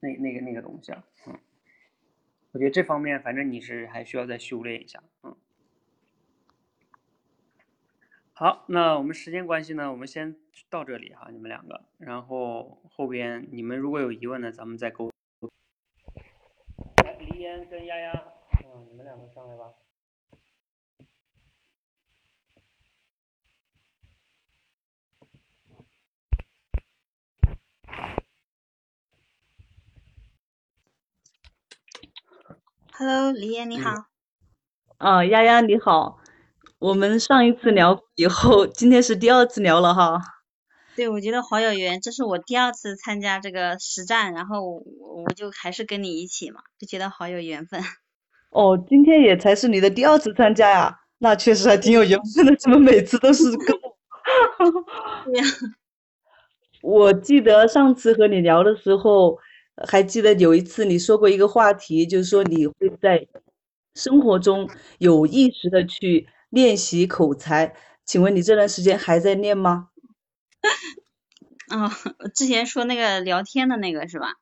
[0.02, 1.40] 那那个那个东西啊，嗯。
[2.52, 5.36] 我觉得这方面，反正你是还需要再修炼一下，嗯。
[8.34, 10.36] 好，那我们时间关系呢，我们先
[10.70, 15.12] 到这里哈，你们两个，然后后边你们如果有疑问呢，咱们再沟。
[17.04, 18.12] 来，黎烟跟丫丫，
[18.66, 19.74] 嗯，你们两个上来吧。
[33.00, 33.92] Hello，李岩你好。
[34.98, 36.20] 啊，丫丫你好。
[36.80, 40.20] 我们上一次聊以后，今天是第二次聊了哈。
[40.98, 47.82] 对，我觉得好有缘，这是我第二次参加这个实战，然后我就还是跟你一起嘛，就觉得好有缘分。
[48.52, 53.98] 哦，今天也才是你的第二次参加呀，那确实还挺有缘分的，怎么每次都是跟我？
[55.24, 55.46] 对呀。
[56.84, 59.40] 我记得上次和你聊的时候。
[59.88, 63.28] 还记得有一次你说过一个话题，就是说你会在
[63.96, 67.76] 生活中有意识的去练习口才，
[68.06, 69.90] 请问你这段时间还在练吗？
[71.70, 71.90] 啊，
[72.36, 74.34] 之前说那个聊天的那个是吧？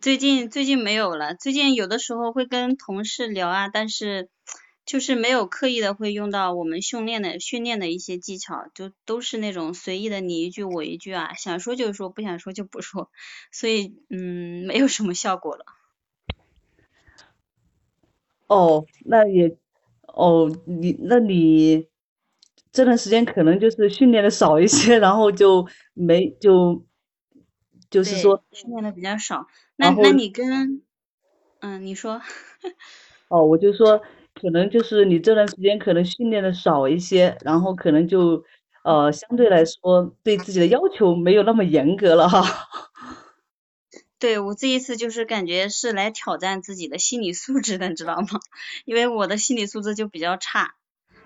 [0.00, 4.28] 最近最近没有了，最近有的时候会跟同事聊啊，但是。
[4.86, 13.10] 就是没有刻意的会用到我们训练的训练的一些技巧，就都是那种随意的你一句我一句啊，想说就说，不想说就不说，
[13.50, 15.64] 所以嗯，没有什么效果了。
[18.46, 19.56] 哦，那也，
[20.02, 21.88] 哦，你那你
[22.70, 26.86] 这段时间可能就是训练的少一些，然后就没就
[27.90, 29.48] 就是说训练的比较少。
[29.74, 30.80] 那那你跟
[31.58, 32.22] 嗯，你说。
[33.26, 34.00] 哦，我就说。
[34.40, 38.44] 可能就是你这段时间可能训练的少一些，然后可能就
[38.84, 42.44] 呃相对来说对自己的要求没有那么严格了哈。
[44.18, 48.26] 对我这一次就是感觉是来挑战自己的心理素质的，你知道吗？
[48.84, 50.74] 因为我的心理素质就比较差。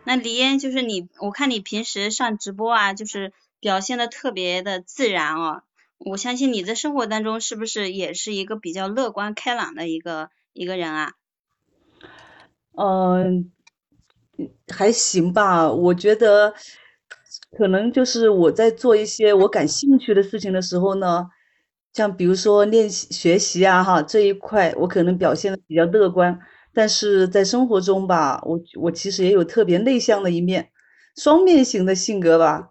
[0.04, 5.62] 那李嫣就是你，我看你平时上直播啊，就是表现的特别的自然哦。
[5.98, 11.12] 我相信你在生活当中是不是也是一个比较乐观开朗的一个一个人啊？
[12.80, 13.50] 嗯，
[14.68, 15.70] 还行吧。
[15.70, 16.54] 我觉得
[17.58, 21.28] 可能就是我在做一些我感兴趣的事情的时候呢，
[21.92, 26.40] 像比如说练习学习啊，哈这一块我可能表现的比较乐观。
[26.72, 30.70] 但是在生活中吧，我我其实也有特别内向的一面，
[31.16, 32.70] 双面型的性格吧。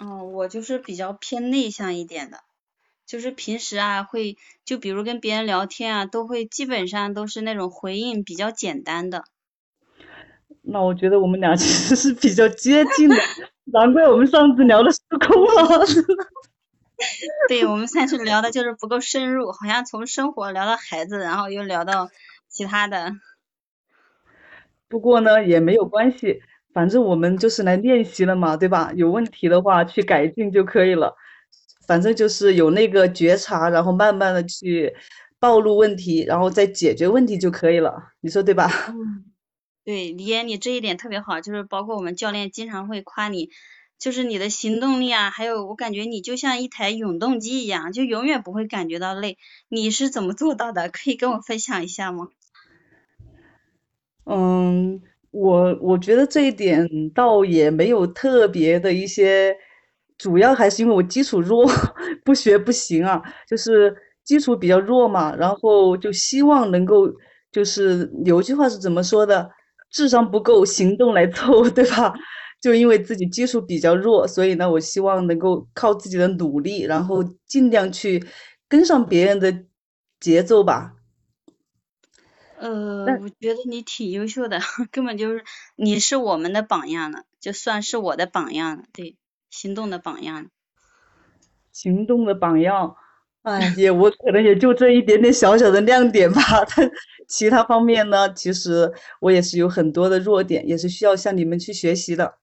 [0.00, 2.38] 哦，我就是比较偏内向一点的，
[3.06, 9.24] 就是平时啊会，就比如跟别人聊天啊，都会基本上都是那种回应比较简单的。
[10.62, 13.16] 那我觉得我们俩 其实是比较接近的，
[13.66, 15.86] 难怪我们上次聊的失控了。
[17.48, 22.08] 对我们上次聊的就是不够深入，好像从生活聊到孩子，然后又聊到
[22.48, 23.12] 其他的。
[24.88, 26.40] 不过呢，也没有关系，
[26.72, 28.92] 反正我们就是来练习了嘛，对吧？
[28.96, 31.16] 有问题的话去改进就可以了。
[31.86, 34.94] 反正就是有那个觉察，然后慢慢的去
[35.38, 38.12] 暴露问题，然后再解决问题就可以了。
[38.20, 38.70] 你说对吧？
[38.90, 39.24] 嗯，
[39.84, 43.50] 对，李岩，你这一点特别好，就是包括我们教练经常会夸你，
[43.98, 49.38] 就是你的行动力啊，还有我感觉你就像一台永动机一样，就永远不会感觉到累。
[49.68, 50.88] 你是怎么做到的？
[50.88, 52.28] 可以跟我分享一下吗？
[54.24, 59.56] 嗯，我我觉得这一点倒也没有特别的一些。
[60.18, 61.64] 主要还是因为我基础弱，
[62.24, 63.94] 不学不行啊，就是
[64.24, 67.06] 基础比较弱嘛，然后就希望能够，
[67.52, 69.50] 就是有句话是怎么说的？
[69.90, 72.12] 智商不够，行动来凑， 对吧？
[72.60, 78.24] 就因为自己基础比较弱，所以呢，我希望能够靠自己的努力，然后尽量去
[78.68, 79.64] 跟上别人的
[80.18, 80.94] 节奏吧。
[82.58, 84.58] 呃，我觉得你挺优秀的，
[84.90, 85.44] 根本就是
[85.76, 89.16] 你是我们的榜样了，就算是我的榜样了，对。
[89.50, 90.50] 行动的榜样，
[91.72, 92.96] 行动的榜样，
[93.42, 96.40] 哎，也 我可能也就这一点点小小的亮点吧。
[96.76, 96.90] 但
[97.28, 102.38] 其他方面呢，其实我也是有很多的弱点，也是需要向你们去学习的。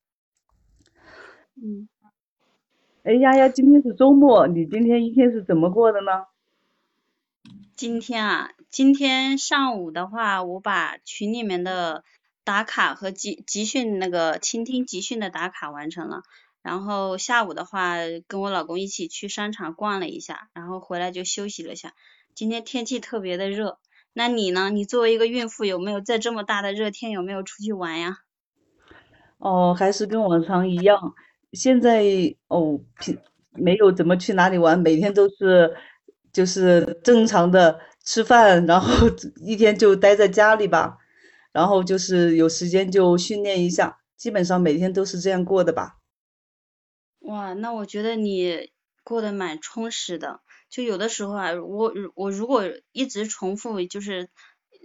[1.56, 1.88] 嗯，
[3.04, 6.26] 哎丫丫，今天是周末，你今天一天是怎么过的呢？
[7.76, 12.04] 今天啊，今天上午的话，我把群里面的
[12.43, 16.24] 打卡和集集训那个倾听集训的打卡完成了。
[16.64, 17.97] 然后下午的话，
[18.28, 21.93] 跟我老公一起去商场逛了一下，然后回来就休息了下。
[22.34, 23.80] 今天天气特别的热，
[24.14, 24.70] 那你呢？
[24.70, 28.20] 你作为一个孕妇，有没有在这么大的热天有没有出去玩呀？
[29.39, 31.14] 哦，还是跟往常一样。
[31.51, 32.01] 现在
[32.47, 32.80] 哦，
[33.51, 35.76] 没有怎么去哪里玩，每天都是
[36.32, 39.07] 就是正常的吃饭，然后
[39.41, 40.97] 一天就待在家里吧。
[41.51, 45.97] 然后就是有时间就训练一下，基本上每天都是这样过的吧。
[47.24, 48.70] 哇，那我觉得你
[49.04, 50.42] 过得蛮充实的。
[50.70, 54.28] 就有的时候啊，我我如果一直重复就是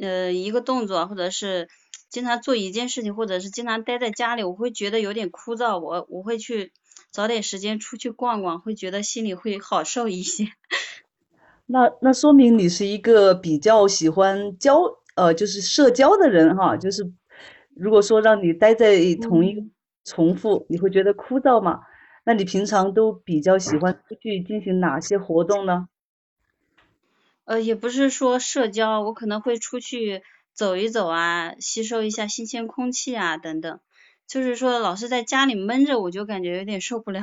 [0.00, 1.68] 呃一个动作，或者是
[2.08, 5.80] 经常做一件事情，或者是经常待在家里，我会觉得有点枯燥。
[5.80, 6.72] 我我会去
[7.10, 10.44] 找点时间出去逛逛，会觉得心里会好受一些。
[11.66, 14.80] 那那说明你是一个比较喜欢交
[15.16, 16.76] 呃就是社交的人哈。
[16.76, 17.10] 就是
[17.74, 19.62] 如果说让你待在同一个
[20.04, 21.80] 重复，你会觉得枯燥吗？
[22.28, 25.88] 那你平常都比较喜欢出去进行哪些活动呢？
[27.46, 30.22] 呃，也不是说社交，我可能会出去
[30.52, 33.80] 走一走啊，吸收一下新鲜空气啊，等等。
[34.26, 37.22] 就是说，老是在家里闷着，我就感觉有点受不了。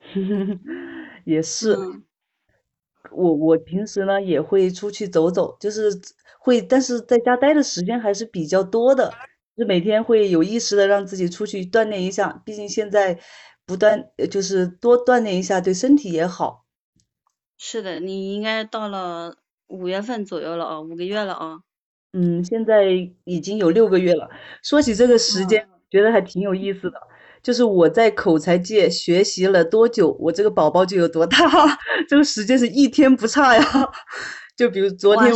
[1.26, 1.76] 也是，
[3.10, 5.90] 我我平时呢也会出去走走，就是
[6.38, 9.12] 会，但是在家待的时间还是比较多的，
[9.54, 13.20] 就每天会有意识的让自己出去锻炼一下，毕竟现在。
[13.66, 16.64] 不断就是多锻炼一下，对身体也好。
[17.56, 19.36] 是的，你应该到了
[19.68, 21.60] 五月份左右了啊，五个月了啊。
[22.12, 22.86] 嗯，现在
[23.24, 24.28] 已经有六个月了。
[24.62, 27.00] 说起这个时间，觉得还挺有意思的。
[27.42, 31.36] 就是我在口才界学习了多久，我这个宝宝就有多大。
[32.08, 33.62] 这个时间是一天不差呀。
[34.56, 35.32] 就比如昨天。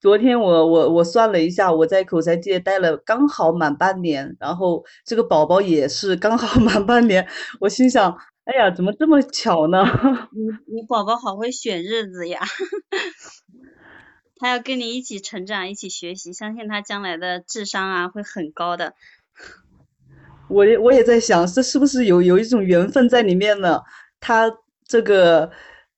[0.00, 7.28] 昨天我我我算了一下，我在口才界待了刚好满半年，然后这个宝宝也是刚好 满半年，
[7.60, 9.84] 我心想，哎呀，怎么这么巧呢？
[10.32, 12.40] 你你宝宝好会选日子呀，
[14.40, 18.94] 他要跟你一起成长，一起学习，相信他将来的智商啊会很高的。
[20.48, 23.82] 我也我也在想，这是不是有有一种缘分在里面呢？
[24.18, 24.50] 他
[24.86, 25.50] 这个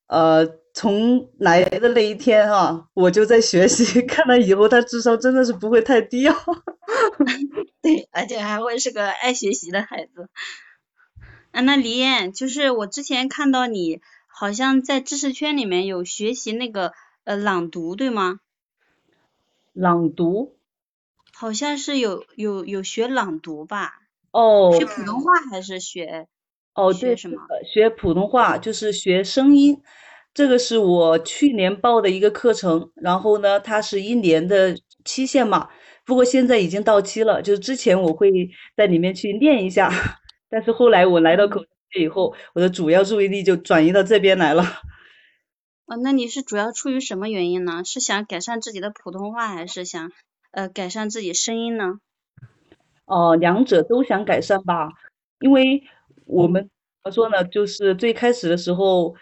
[0.08, 0.60] 呃。
[0.74, 6.34] 从来的那一天哈，我就在学习， 看来以后他智商真的是不会太低哦。
[7.82, 10.28] 对，而且还会是个爱学习的孩子。
[11.50, 16.92] 啊，那李艳，就是我之前看到你好像在知识圈里面有学习那个
[17.24, 18.40] 呃朗读，对吗？
[19.74, 20.56] 朗读？
[21.34, 24.00] 好像是有有有学朗读吧？
[24.30, 24.74] 哦。
[24.78, 26.28] 学普通话还是学？
[26.74, 27.36] 哦，对，什么？
[27.70, 29.82] 学普通话就是学声音。
[30.34, 34.74] 这个是我去年报的一个课程，然后呢，它是一年的
[35.04, 35.68] 期限嘛，
[36.06, 37.42] 不过现在已经到期了。
[37.42, 38.30] 就是之前我会
[38.76, 39.90] 在里面去练一下，
[40.48, 41.60] 但是后来我来到口
[41.98, 44.64] 以后，我的主要注意力就转移到这边来了。
[45.84, 47.82] 哦，那你是主要出于什么原因呢？
[47.84, 50.10] 是想改善自己的普通话，还是想
[50.52, 51.98] 呃改善自己声音呢？
[53.04, 54.88] 哦，两者都想改善吧，
[55.40, 55.82] 因为
[56.24, 56.70] 我们怎
[57.04, 59.14] 么说呢，就是最开始的时候，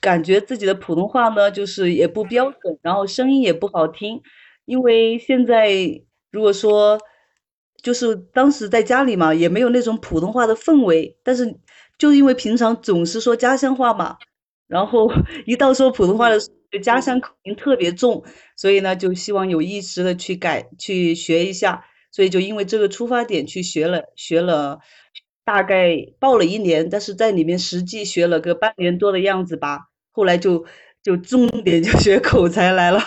[0.00, 4.20] 感觉自己的普通话呢，就是也不标准，然后声音也不好听，
[4.64, 5.70] 因为现在
[6.30, 6.98] 如果说
[7.82, 11.58] 就是当时在家里嘛，也没有那种普通话的氛围，但是
[11.98, 14.16] 就因为平常总是说家乡话嘛。
[14.66, 15.12] 然后
[15.44, 18.24] 一到说普通话的时候，家乡口音特别重，
[18.56, 24.80] 所以呢，就希望有意识的去改去学一下，所以就因为这个出发点去学了，学了
[25.44, 30.66] 大概报了一年，但是在里面实际学了个半年多的样子吧，后来就
[31.02, 33.00] 就重点就学口才来了。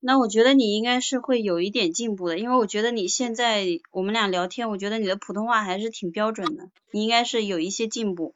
[0.00, 8.34] 那我觉得你应该是会有一点进步的，因为我觉得你现在我们俩聊天，我觉得你的普通话还是挺标准的，你应该是有一些进步。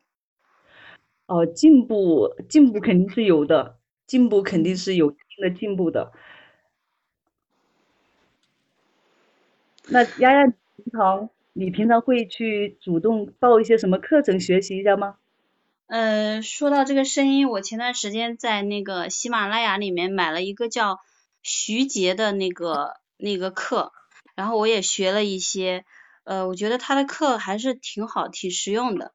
[1.27, 6.13] 哦，进步进步肯定是有的，进步肯定是有一定的进步的。
[9.89, 15.17] 那丫丫，平常你平常会去主动报一些什么课程学习一下吗？
[15.87, 20.99] 呃，说到这个声音，我前段时间在那个喜马拉雅里面买了一个叫
[21.43, 23.93] 徐杰的那个那个课，
[24.35, 25.85] 然后我也学了一些，
[26.25, 29.13] 呃，我觉得他的课还是挺好，挺实用的。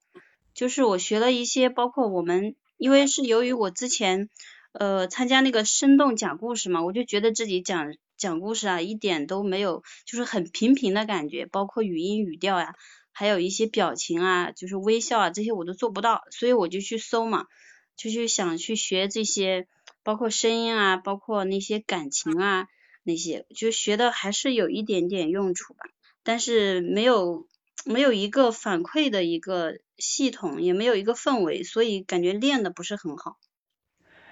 [0.53, 4.29] 就是我学了一些，包括我们，因为是由于我之前
[4.71, 12.75] 呃参加那个生动讲故事嘛，我就觉得自己讲讲故事啊一点都没有，就是很平平的感觉，包括语音语调呀，
[13.11, 17.47] 还有一些表情啊，就是微笑啊这些我都做不到，所以我就去搜嘛，
[17.95, 19.67] 就去想去学这些，
[20.03, 22.67] 包括声音啊，包括那些感情啊
[23.03, 25.85] 那些，就学的还是有一点点用处吧，
[26.23, 27.47] 但是没有。
[27.85, 33.37] 没有一个反馈的一个系统，也没有一个氛围，所以感觉练的不是很好，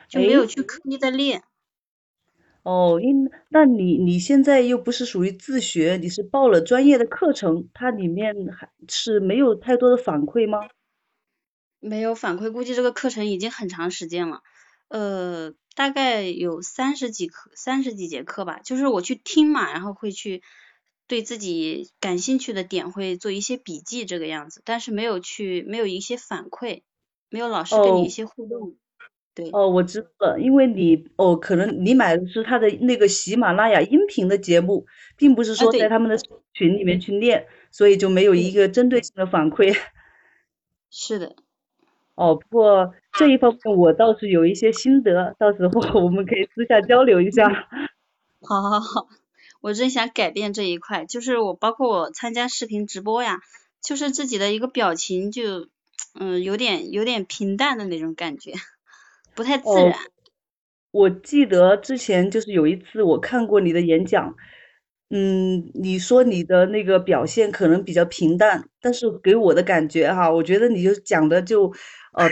[0.09, 1.43] 就没有去刻意的练。
[2.67, 10.59] 哦，因那你你现在又不是属于自学，你是报了专业的课程，它里面还是没有太多的反馈吗？
[11.79, 14.41] 没有反馈，估计这个课程已经很长时间了，
[14.89, 20.43] 呃，大概有三十几课，三十几节课吧，就是我去听嘛，然后会去。
[21.09, 26.81] 对自己感兴趣的点会做一些笔记，这个样子，但是没有去，没有一些反馈，
[27.29, 28.75] 没有老师跟你一些互动。
[29.37, 29.51] 对。
[29.53, 36.17] 哦，我知道了，因为你哦，可能你买的是他的那个喜马拉雅音频的节目，并不是说在他们的
[36.53, 39.77] 群里面去练，所以就没有一个针对性的反馈。
[40.89, 41.35] 是的。
[42.15, 47.47] 哦，不过这一方面我倒是有一些心得，到时候我们可以私下交流一下。
[48.41, 49.07] 好好好。
[49.61, 53.39] 我真想改变这一块，就是我包括我参加视频直播呀，
[53.81, 55.67] 就是自己的一个表情就，
[56.19, 58.53] 嗯，有点有点平淡的那种感觉，
[59.37, 59.93] 不太自然。
[60.89, 64.35] 我记得之前就是有一次我看过你的演讲，
[65.11, 71.71] 嗯，你说你的那个表现可能比较平淡，但是给我的感觉哈，我觉得你就讲的就，
[72.13, 72.27] 呃，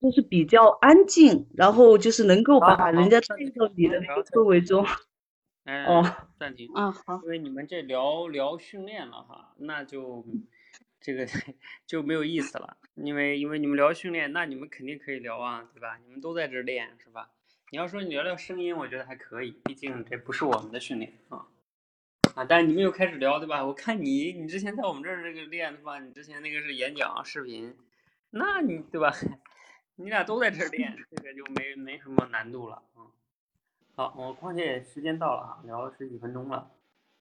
[0.00, 3.26] 就是比较安静，然后就是能够把人家带
[3.56, 4.86] 到你的那个氛围中。
[5.66, 6.04] 哦，
[6.38, 6.68] 暂停。
[6.74, 7.20] 啊，好。
[7.24, 10.24] 因为你们这聊聊训练了哈，那就
[11.06, 11.24] 这个
[11.86, 12.76] 就没有意思了。
[12.94, 15.98] 因为因为你们聊训练，那你们肯定可以聊啊，对吧？
[16.04, 17.30] 你们都在这练是吧？
[17.70, 21.46] 你要说你聊聊声音，我觉得还可以，毕竟这不是我们的训练啊。
[22.34, 23.64] 啊，但是你们又开始聊，对吧？
[23.64, 26.00] 我看你你之前在我们这儿这个练的话？
[26.00, 27.76] 你之前那个是演讲视频，
[28.30, 29.12] 那你对吧？
[29.94, 33.06] 你俩都在这练，这个就没没什么难度了啊。
[33.94, 36.70] 好，我况且时间到了啊，聊了十几分钟了，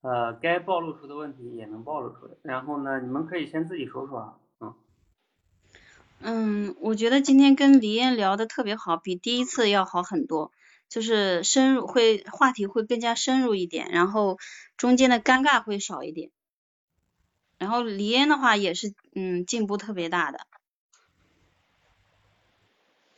[0.06, 2.34] 呃，该暴露出的问题也能暴露出来。
[2.44, 4.76] 然后呢，你们可以先自己说说啊，嗯。
[6.20, 10.52] 嗯，我觉得今天跟李艳聊的特别好，比第一次要好很多，
[10.90, 14.38] 就是深入会话题会更加深入一点，然后
[14.78, 16.30] 中间的尴尬会少一点。
[17.58, 20.46] 然后李艳的话也是，嗯，进步特别大的。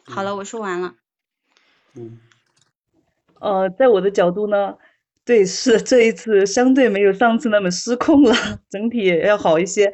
[0.05, 0.95] 好了，我说完了。
[1.95, 2.17] 嗯。
[3.41, 4.77] 呃，在我的角度呢，
[5.27, 8.33] 对，是这一次相对没有上次那么失控了，
[8.69, 9.93] 整体要好一些。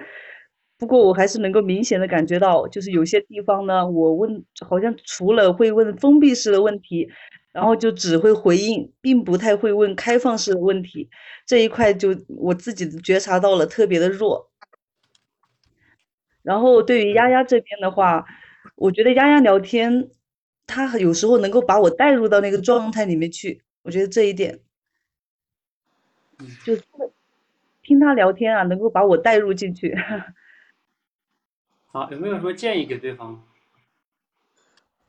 [0.78, 7.10] 不过我还是能够明显的感觉到，就是有些地方呢，我问好像除了会问封闭式的问题，
[7.52, 11.10] 然后就只会回应，并不太会问开放式的问题。
[11.48, 14.52] 这一块就我自己觉察到了特别的弱。
[16.44, 18.24] 然后对于丫丫这边的话，
[18.76, 20.10] 我觉得丫丫聊天。
[20.68, 24.60] 他有时候能够把我带入到那个状态里面去，我觉得这一点，
[26.66, 26.78] 就
[27.82, 29.96] 听他聊天啊，能够把我带入进去。
[31.92, 33.44] 好，有没有什么建议给对方？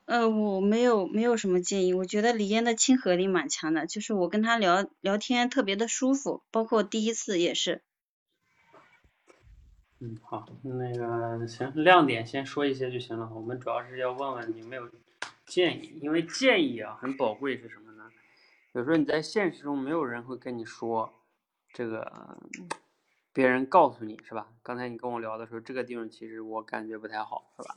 [0.07, 7.83] 呃，我没有没有什么建议，我觉得李嫣的亲和力蛮强的，就是我跟他聊聊天特别的舒服，包括第一次也是。
[10.01, 13.31] 嗯，好，那个行，亮点先说一些就行了。
[13.35, 14.91] 我们主要是要问问你有没有
[15.47, 17.84] 建议，因为建议啊很宝贵，是什么呢？
[18.75, 21.13] 有时候你在现实中没有人会跟你说
[21.73, 22.37] 这个，
[23.33, 24.49] 别人告诉你是吧？
[24.65, 27.77] 刚才你跟我聊的时候，这个地方其实我感觉不太好，是吧？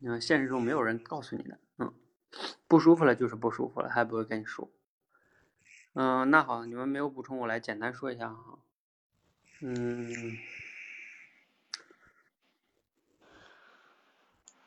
[0.00, 1.94] 因为现实中没有人告诉你的，嗯，
[2.66, 4.68] 不舒服了就是不舒服了，还不会跟你说。
[5.92, 8.58] 嗯，那好，你们没有补充，我来简单说一下哈。
[9.60, 10.36] 嗯，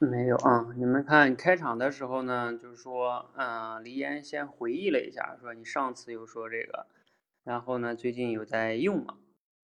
[0.09, 0.73] 没有啊。
[0.75, 6.85] 你们看开场的时候呢，就是说，嗯，黎岩先回忆了一下，说你上次有说这个，
[7.43, 9.17] 然后呢，最近有在用吗？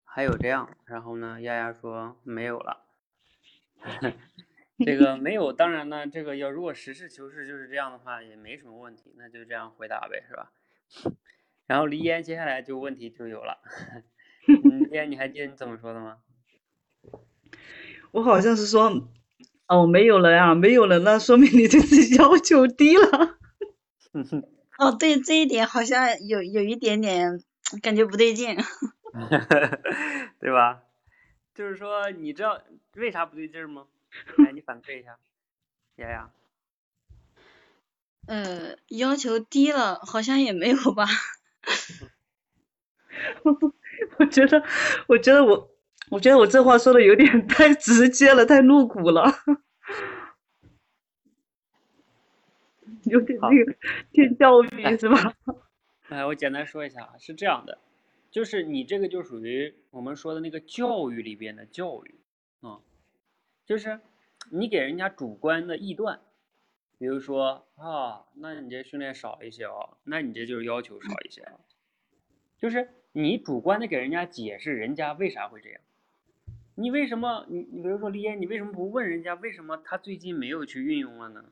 [0.04, 2.86] 还有这样，然后呢，丫丫说没有了。
[4.86, 10.52] 这个没有，当然呢，这个要如果实事求是就是这样的话，也没什么问题，那就这样回答呗，是吧？
[11.68, 13.60] 然后黎烟接下来就问题就有了，
[14.90, 16.18] 黎烟你还记得你怎么说的吗？
[18.12, 18.90] 我好像是说，
[19.70, 23.38] 哦，没有了呀，没有了，那说明你对自己要求低了。
[24.80, 27.44] 哦，对，这一点好像有有一点点
[27.84, 28.58] 感觉不对劲，
[30.40, 30.82] 对吧？
[31.54, 32.60] 就是说，你知道
[32.96, 33.86] 为啥不对劲吗？
[34.38, 35.20] 来，你反馈一下，
[35.98, 36.32] 丫丫。
[38.26, 41.06] 呃，要求低了，好像也没有吧。
[44.18, 44.64] 我觉得，
[45.08, 45.70] 我觉得我，
[46.10, 49.32] 我觉得我这话说的有点 太直接了，太露骨了，
[53.04, 53.78] 有点那个
[54.12, 55.34] 偏教育是吧？
[56.10, 57.78] 哎，我简单说一下啊，是这样的，
[58.32, 62.16] 就是你这个就属于我们说的那个教育里边的教育
[62.62, 62.80] 啊。
[63.66, 64.00] 就是
[64.50, 66.22] 你给人家主观的臆断，
[66.98, 71.54] 比如说啊，那你这训练少一些哦，那你这就是要求少一些啊。
[72.58, 75.80] 就是你主观的给人家解释人家为啥会这样，
[76.80, 81.44] 你为什么你你比如说李岩，你为什么不问人家为什么他最近没有去运用了呢？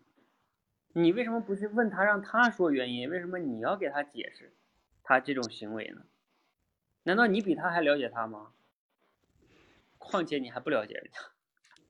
[0.93, 3.09] 你为什么不去问他让他说原因？
[3.09, 4.53] 为什么你要给他解释
[5.03, 6.03] 他这种行为呢？
[7.03, 8.51] 难道你比他还了解他吗？
[9.97, 11.19] 况且你还不了解人家。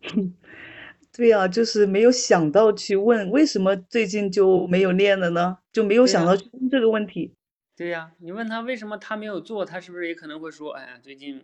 [1.14, 5.60] 对呀，就是没有想到去问为什么最近就没有练了呢？
[5.72, 7.36] 就没有想到去问这个问题。
[7.76, 11.44] 对呀，你问他为什么他没有做，他是不是也可能会说，哎呀，最近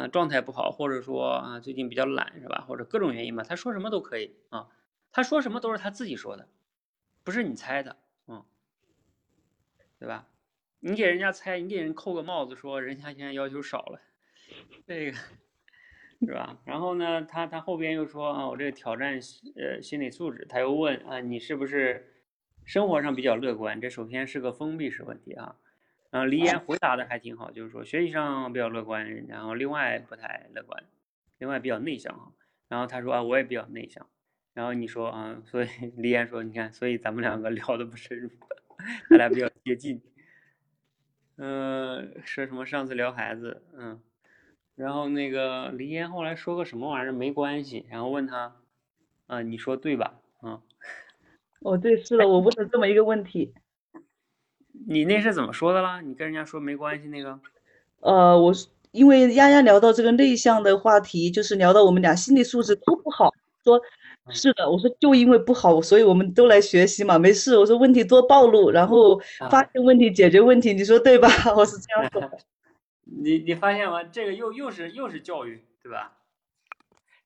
[0.00, 2.64] 啊状态不好，或者说啊最近比较懒，是吧？
[2.66, 4.68] 或者各种原因吧，他说什么都可以啊，
[5.12, 6.48] 他说什么都是他自己说的，
[7.22, 7.96] 不是你猜的，
[8.26, 8.44] 嗯，
[9.98, 10.28] 对吧？
[10.80, 14.00] 你给人家猜，你给人扣个帽子，说人家现在要求少了，
[14.86, 15.18] 这个。
[16.22, 16.58] 是吧？
[16.66, 19.18] 然后呢，他他后边又说啊，我这个挑战
[19.56, 22.24] 呃心理素质，他又问啊，你是不是
[22.66, 23.80] 生活上比较乐观？
[23.80, 25.56] 这首先是个封闭式问题啊。
[26.10, 30.82] 嗯，黎岩回答的还挺好，就是说学习上比较乐观，然后另外不太乐观，
[31.38, 32.32] 另外比较内向啊。
[32.68, 34.06] 然后他说啊，我也比较内向。
[34.52, 38.28] 然后你说啊，所以 黎岩说，你看，所以咱们两个聊的不深入，
[39.10, 40.02] 咱俩比较接近。
[41.36, 44.00] 嗯，说什么上次聊孩子，嗯。
[44.76, 48.56] 然后那个黎岩后来说个什么玩意儿没关系，然后问他，
[49.26, 50.18] 啊，你说对吧？
[50.40, 50.62] 啊，
[51.60, 53.52] 哦对，是的，我问了这么一个问题。
[54.86, 56.00] 你那是怎么说的啦？
[56.00, 57.38] 你跟人家说没关系那个？
[58.00, 58.52] 呃，我
[58.92, 63.32] 因为丫丫聊到这个内向的话题，就是聊到我们俩心理素质都不好，
[63.62, 63.80] 说
[64.30, 69.18] 是的，我说就因为不好，所以我们都来学习嘛，没事，我说问题多暴露，然后
[69.50, 71.28] 发现问题解决问题，你说对吧？
[71.56, 72.38] 我是这样说的。
[73.04, 74.02] 你你发现吗？
[74.04, 76.16] 这个又又是又是教育，对吧？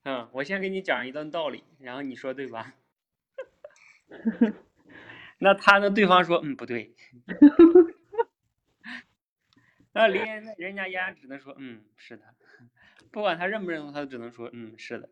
[0.05, 2.75] 嗯，我先给你讲一段道理，然后你说对吧？
[5.45, 6.95] 那他呢对方说嗯不对，
[9.93, 12.23] 那林那人家丫只能说嗯是的，
[13.13, 15.11] 不管他认不认同，他都只能说嗯是的。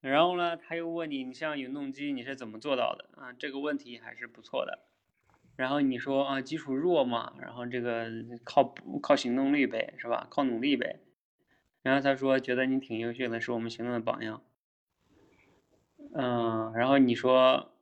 [0.00, 3.32] 然后呢，他又问你，你像永动机你是怎么做到的啊？
[3.38, 4.80] 这个问题还是不错的。
[5.54, 8.10] 然后你说啊，基础弱嘛，然后这个
[8.42, 10.26] 靠靠行动力呗，是吧？
[10.28, 10.98] 靠努力呗。
[11.82, 14.42] 然后他说觉得你挺优秀的，是我们行动的榜样。
[16.14, 17.72] 嗯，然后你说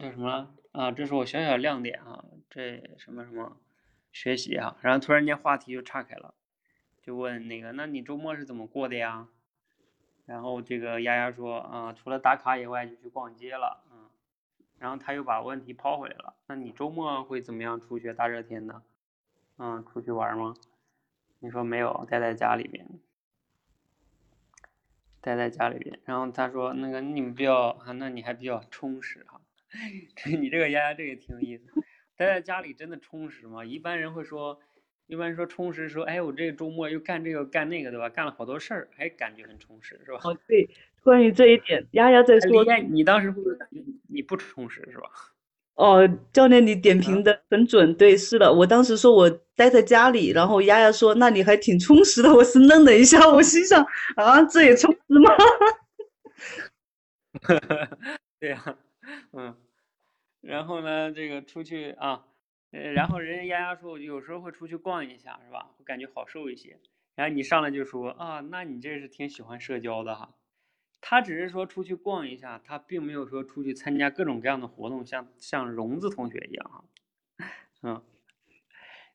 [0.00, 0.90] 叫什么啊？
[0.92, 3.56] 这是我小小亮点啊，这什么什么
[4.12, 4.76] 学习啊。
[4.82, 6.34] 然后突然间话题就岔开了，
[7.02, 9.28] 就问那个，那你周末是怎么过的呀？
[10.26, 13.82] 然后这个丫丫说啊，除了打卡以外，就去逛街了。
[13.90, 13.96] 嗯
[14.78, 16.34] 然后他又把问题抛回来了。
[16.48, 17.80] 那你周末会怎么样？
[17.80, 18.82] 出去大热天的，
[19.56, 20.54] 嗯，出去玩吗？
[21.38, 22.86] 你说没有，待在家里边，
[25.22, 25.98] 待在家里边。
[26.04, 29.35] 然后他说那个你们比较啊，那你还比较充实啊
[30.16, 30.30] 哈。
[30.40, 31.64] 你这个丫丫这个挺有意思。
[32.16, 33.64] 待在家里真的充实吗？
[33.64, 34.58] 一般人会说，
[35.06, 38.08] 一般说充实，说哎，我这个周末又干这个干那个，对吧？
[38.08, 40.18] 干了好多事儿，还感觉很充实，是吧？
[40.24, 40.68] 哦，对，
[41.02, 45.10] 关于这一点，丫丫在说，你当时会不会感觉你不充实，是吧？
[45.76, 53.84] 哦，教练，你点评的很准，对，是的，我当时说我待在家里，然后丫丫说，那你还挺充实的，我是愣了一下，我心想
[54.16, 55.30] 啊，这也充实吗？
[58.40, 58.78] 对呀，
[59.34, 59.54] 嗯。
[60.46, 62.24] 然后呢，这个出去啊，
[62.70, 65.74] 呃，然后人家丫丫说，有时候会出去逛一下，是吧？
[65.78, 66.78] 我感觉好受一些。
[67.14, 70.36] 然后你上来就说啊，那你这是挺喜欢社交的哈。
[71.00, 76.84] 他只是说出去逛一下，他并没有说出去参加各种各样的活动，像像荣子同学一样哈。
[77.82, 78.02] 嗯。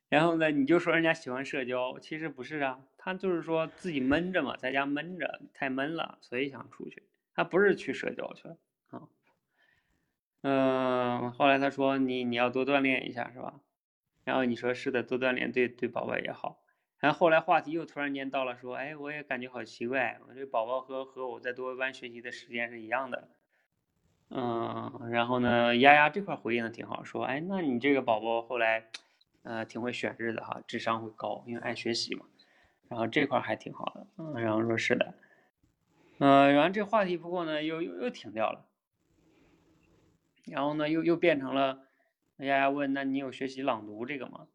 [0.09, 7.03] 然后呢，你就说人家喜欢社交，其实不是啊，他就是说自己闷着嘛，在家闷着太闷了，所以想出去。
[7.33, 8.57] 他不是去社交去了。
[10.41, 13.59] 嗯，后来他说你你要多锻炼一下是吧？
[14.23, 16.59] 然后你说是的，多锻炼对对宝宝也好。
[16.99, 23.27] 然后后来话题又突然间到了说，哎，我也感觉好奇怪，我这宝宝和和我在多维班学习的时间是一样的。
[24.29, 28.85] 嗯，然后呢，丫丫这块回应的挺好，说，哎，那你这个宝宝后来，
[29.43, 32.25] 呃，挺会选日的哈，智商会高，因为爱学习嘛。
[32.87, 35.13] 然后这块还挺好的，嗯，然后说是的，
[36.19, 38.65] 嗯，然后这话题不过呢又又又停掉了。
[40.45, 41.87] 然后呢，又又变成了
[42.37, 44.47] 丫丫问：“那你有学习朗读这个吗？”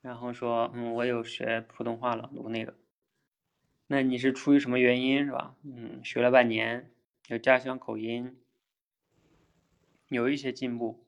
[0.00, 2.74] 然后说：“嗯，我有学普通话朗读那个。”
[3.90, 5.56] 那你是出于什么原因是吧？
[5.62, 6.90] 嗯，学了半年，
[7.28, 8.38] 有家乡口音，
[10.08, 11.04] 有一些进步。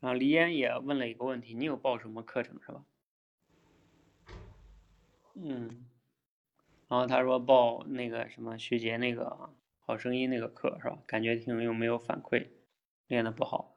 [0.00, 2.84] 然后，李嫣也问了一个问题：“你有报什么课程是吧？”
[5.34, 5.86] 嗯，
[6.88, 9.50] 然后他说报那个什么学姐那个
[9.80, 10.98] 好声音那个课是吧？
[11.06, 12.48] 感觉听又没有反馈。
[13.06, 13.76] 练的不好，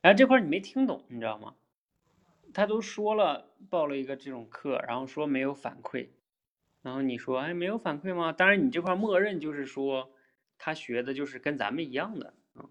[0.00, 1.54] 然后这块你没听懂，你知道吗？
[2.54, 6.08] 他都说了报了一个这种课，然后说没有反馈，
[6.82, 8.32] 然后你说哎没有反馈吗？
[8.32, 10.10] 当然你这块默认就是说
[10.56, 12.64] 他学的就是跟咱们一样的啊，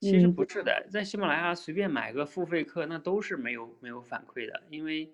[0.00, 5.12] 其实不是的，在喜马拉雅随便买个付费课那都是没有没有反馈的，因为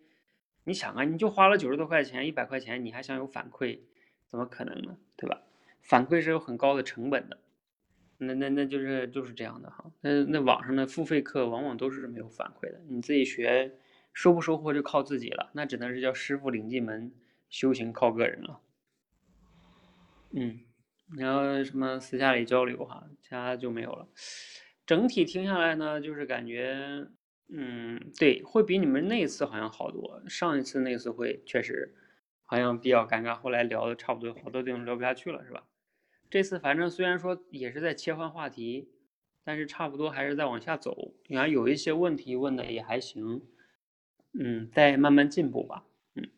[0.65, 3.81] 你想啊，你就花了九十多块钱一百块钱，你还想有反馈，
[4.27, 4.99] 怎么可能呢？
[5.17, 5.41] 对吧？
[5.81, 7.39] 反馈是有很高的成本的。
[8.21, 13.73] 那那那就是就是这样的哈，那那网上的付费课往往都是没有反馈的，你自己学
[14.13, 17.13] 收不收获就靠自己了，那只能是叫师傅领进门，
[17.49, 18.61] 修行靠个人了。
[20.33, 20.61] 嗯，
[21.17, 24.07] 然后什么私下里交流哈，其他就没有了。
[24.87, 27.07] 整体听下来呢，就是感觉，
[27.49, 30.23] 嗯，对，会比你们那次好像好多。
[30.29, 31.95] 上一次那次会确实
[32.45, 35.65] 好像比较尴尬，后来聊的差不多，好多地方聊不下去了，是吧？
[36.31, 38.89] 这次反正虽然说也是在切换话题，
[39.43, 41.13] 但是差不多还是在往下走。
[41.27, 43.43] 你看有一些问题问的也还行，
[44.39, 45.85] 嗯，再慢慢进步吧。
[46.15, 46.29] 嗯，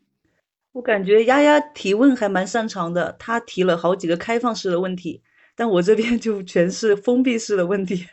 [0.73, 5.23] 我感觉丫丫提问还蛮擅长的，她提了好几个开放式的问题，
[5.55, 8.09] 但我这边就全是封闭式的问题。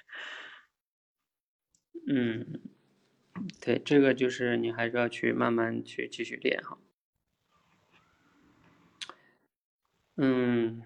[2.12, 2.60] 嗯，
[3.62, 6.78] 对，这个就是你还是要去慢慢去继续练哈。
[10.18, 10.84] 嗯。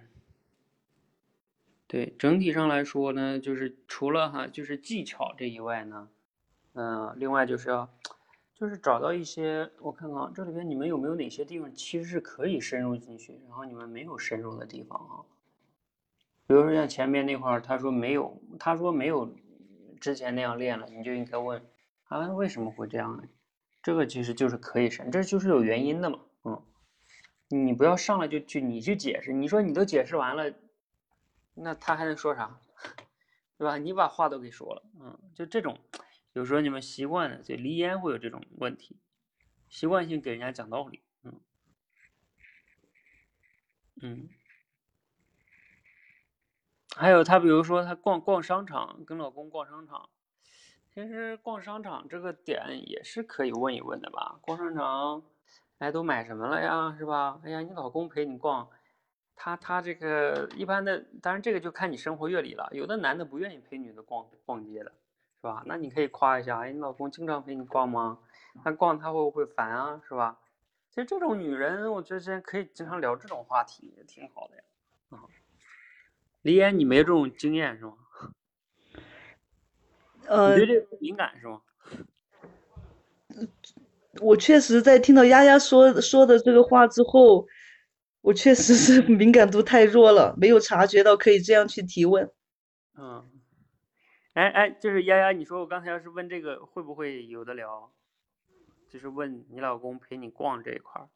[1.93, 6.09] 对，整体上来说呢，就是除了哈，就是技巧这以外呢，
[6.73, 7.87] 嗯，另外就是要，
[8.55, 15.21] 就是找到一些，我看看这里边你们有没有哪些地方其实是可以深入进去，然后你们没有深入的地方啊。
[16.47, 19.31] 比如说像前面那块儿，他说没有，他说没有
[20.01, 21.63] 之前那样练了，你就应该问
[22.05, 23.23] 啊，为什么会这样呢？
[23.83, 26.59] 这个其实就是可以深，这就是有原因的嘛，嗯，
[27.49, 30.51] 你不要上来就去你去解释，你说你都解释完了。
[31.55, 32.59] 那他还能说啥，
[33.57, 33.77] 对吧？
[33.77, 35.77] 你把话都给说了，嗯，就这种，
[36.33, 38.99] 有时候你们习惯的，就离烟会有这种问题，
[39.69, 41.41] 习惯性给人家讲道理，嗯，
[44.01, 44.29] 嗯，
[46.95, 50.09] 还有他，比如说他逛逛商场，跟老公逛商场，
[50.93, 54.39] 其实逛商场这个点也是可以问一问的吧？
[54.41, 55.23] 逛商场，
[55.77, 56.95] 哎，都买什么了呀？
[56.97, 57.39] 是吧？
[57.43, 58.69] 哎呀，你老公陪你逛。
[59.35, 62.69] 他他这个一般的，当然这个就看你生活阅历了。
[62.71, 64.91] 有的男的不愿意陪女的逛逛街的，
[65.41, 65.63] 是吧？
[65.65, 68.19] 那你可以夸一下，哎，你老公经常陪你逛吗？
[68.63, 70.01] 他逛他会不会烦啊？
[70.07, 70.39] 是吧？
[70.91, 74.63] 其实这种女人，我觉得可以经常聊这种话题，也挺好的呀。
[75.09, 75.25] 啊，
[76.43, 77.93] 李岩，你没这种经验是吗？
[80.27, 81.61] 呃，你对这个敏感是吗？
[84.21, 87.45] 我确实在听到丫丫说说的这个话之后。
[88.23, 92.31] 我确实是敏感度太弱了，没有察觉到可以这样去提问。
[92.95, 93.29] 嗯，
[94.31, 97.91] 哎哎，就是丫丫，你说我刚才要是问这个，会不会有的聊？
[98.87, 101.09] 就是问你老公陪你逛这一块儿。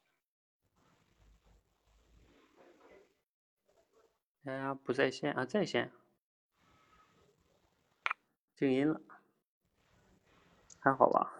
[4.42, 5.90] 丫丫不在线啊，在线。
[8.54, 9.00] 静音了，
[10.78, 11.32] 还好吧？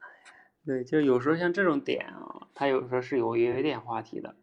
[0.66, 4.36] 对，就有时候像这种点啊，他有时候是有有一点话题的。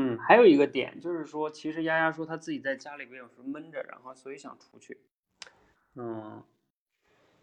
[0.00, 5.00] 嗯，还有一个点就是说，其实丫丫说她自己在家里边有时候闷着，然后所以想出去。
[5.94, 6.42] 嗯，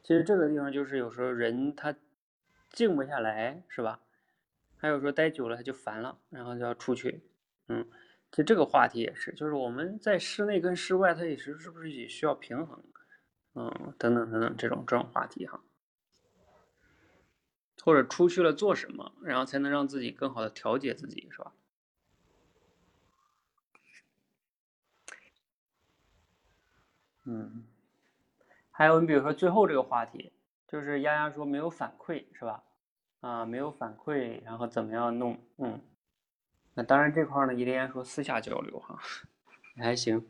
[0.01, 1.95] 其实这个地方就是有时候人他
[2.69, 4.01] 静不下来，是吧？
[4.77, 7.23] 还有说待久了他就烦了，然后就要出去。
[7.67, 7.87] 嗯。
[8.29, 12.83] 其实这个话题也是，就是我们在室内跟室外，它也是是不是也需要平衡，
[13.55, 15.63] 嗯，等等等等这种这种话题哈，
[17.81, 21.53] 或者出去了做什么，然后才能让自己更好的调节自己，是吧？
[27.27, 27.63] 嗯，
[28.71, 30.31] 还有你比如说最后这个话题，
[30.67, 32.63] 就是丫丫说没有反馈，是吧？
[33.19, 35.37] 啊，没有反馈，然后怎么样弄？
[35.57, 35.81] 嗯。
[36.73, 38.99] 那当然，这块呢，一连说私下交流哈，
[39.75, 40.23] 也 还行。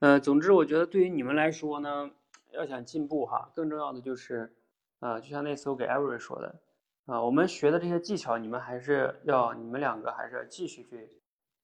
[0.00, 2.10] 呃，总之，我觉得对于你们来说呢，
[2.50, 4.54] 要想进步哈，更重要的就是，
[5.00, 6.60] 啊，就像那次我给艾瑞说的，
[7.06, 11.08] 啊，我们学的这些技巧，你们还是要，你们两个还是要继续去，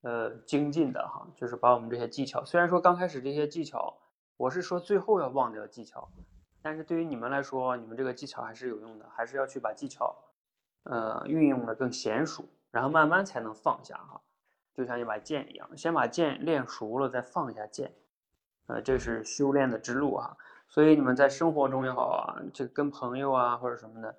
[0.01, 3.95] 呃，精进的哈，就是把我们这些技巧，虽然说刚开始这些技巧，
[4.39, 6.09] 我是说最后要忘掉技巧，
[6.63, 10.17] 但是对于你们来说，你们这个技巧还是有用的，还是要去把技巧，
[10.85, 12.45] 呃，运用的更娴熟。
[12.71, 14.21] 然后慢慢才能放下哈，
[14.75, 17.95] 就像一把剑一样，先把剑练熟了再放下剑，
[18.67, 20.37] 呃，这是修炼的之路啊。
[20.69, 24.15] 所以你们在生活中也好啊，就跟朋友啊或者什么的，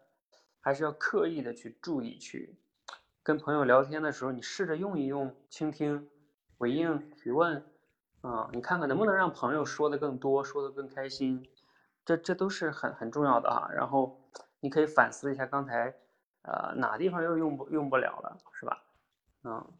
[0.60, 2.58] 还是要刻意的去注意去
[3.22, 6.10] 跟朋友聊天的时候，你试着用一用倾听、
[6.58, 7.64] 回应、提问
[8.22, 11.46] 啊，你看看能不能让朋友说的更多，说的更开心，
[12.06, 13.70] 这这都是很很重要的啊。
[13.74, 14.20] 然后
[14.60, 15.94] 你可以反思一下刚才。
[16.44, 18.82] 呃，哪地方又用不用不了了，是吧？
[19.44, 19.74] 嗯，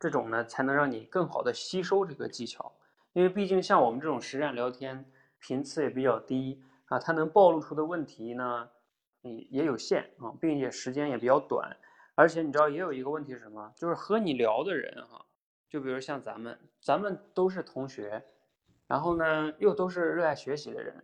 [0.00, 2.72] 这种呢才能让你更好的吸收这个技巧，
[3.12, 5.04] 因为毕竟像我们这种实战聊天
[5.38, 8.70] 频次也比较低啊，它能暴露出的问题呢，
[9.20, 11.76] 也也有限啊，并且时间也比较短，
[12.14, 13.70] 而且你知道也有一个问题是什么？
[13.76, 15.26] 就是和你聊的人哈，
[15.68, 18.24] 就比如像咱们，咱们都是同学，
[18.86, 20.94] 然后呢又都是热爱学习的人，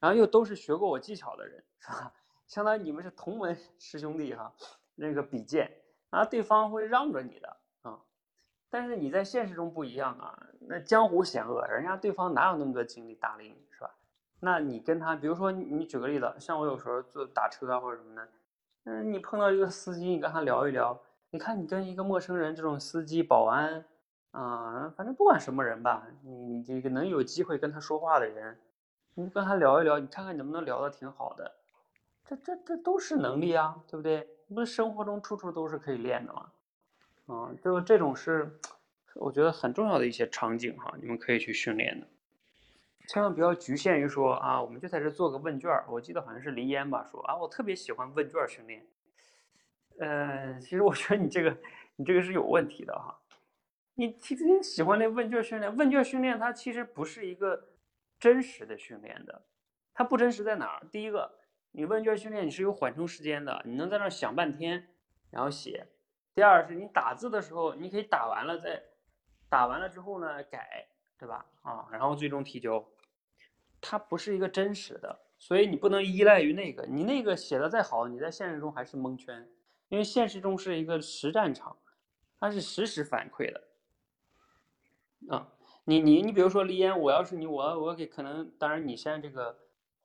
[0.00, 2.12] 然后又都是学过我技巧的人， 是吧？
[2.46, 4.52] 相当于你们是同门 师兄弟哈，
[4.94, 5.70] 那个比剑
[6.10, 8.00] 啊，对方会让着你的啊，
[8.70, 13.94] 但是你在现实中不一样啊，那江湖险恶，人家对方哪有那么多精力搭理你是吧？
[14.40, 18.28] 那你跟他，比如说你举个例子，像我有时候坐打车啊或者什么的，
[18.84, 20.98] 嗯，你碰到一个司机，你跟他聊一聊，
[21.30, 23.84] 你看你跟一个陌生人这种司机、保安
[24.38, 28.56] 啊，反正不管什么人吧，你你这个能有机会跟他说话的人，
[29.14, 31.56] 你跟他聊一聊，你看看能不能聊得挺好的。
[32.24, 34.28] 这这这都是能力啊，对不对？
[34.54, 36.52] 不是生活中处处都是可以练的吗？
[37.26, 38.60] 啊，就这种是
[39.16, 42.06] 我觉得很重要的一些场景哈，你们可以去训练的。
[43.08, 48.86] 千万不要局限于说啊，我们就在这做个问卷我记得好像是林烟吧说啊，我特别喜欢问卷训练。
[49.98, 51.56] 呃，其实我觉得你这个
[51.96, 53.18] 你这个是有问题的哈。
[53.98, 57.70] 你其实喜欢那问卷训练，问卷训练它其实不是一个
[58.20, 59.44] 真实的训练的。
[59.92, 60.86] 它不真实在哪儿？
[60.92, 61.36] 第一个。
[61.72, 64.88] 你问卷训练你是有缓冲时间的，你能在那儿想半天，
[65.30, 65.88] 然后写。
[66.32, 68.80] 第二是你打字的时候，你可以打完了再
[69.48, 70.86] 打完了之后呢改，
[71.18, 71.44] 对吧？
[71.62, 72.88] 啊，然后最终提交。
[73.80, 76.86] 它不是一个真实的，所以你不能依赖于那个。
[76.86, 79.50] 你那个写的再好，你在现实中还是蒙圈，
[79.88, 81.76] 因为现实中是一个实战场，
[82.38, 83.67] 它是实时反馈的。
[85.30, 85.48] 啊，
[85.84, 89.56] 你你你比如说李岩，我要是你，我我给可能，当然你现在这个。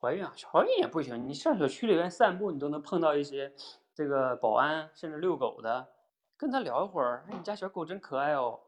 [0.03, 1.29] 怀孕啊，怀孕也不行。
[1.29, 3.53] 你上小区里面散步，你都能碰到一些
[3.95, 5.87] 这个保安，甚至遛狗的，
[6.35, 7.23] 跟他聊一会儿。
[7.29, 8.59] 哎，你家小狗真可爱哦。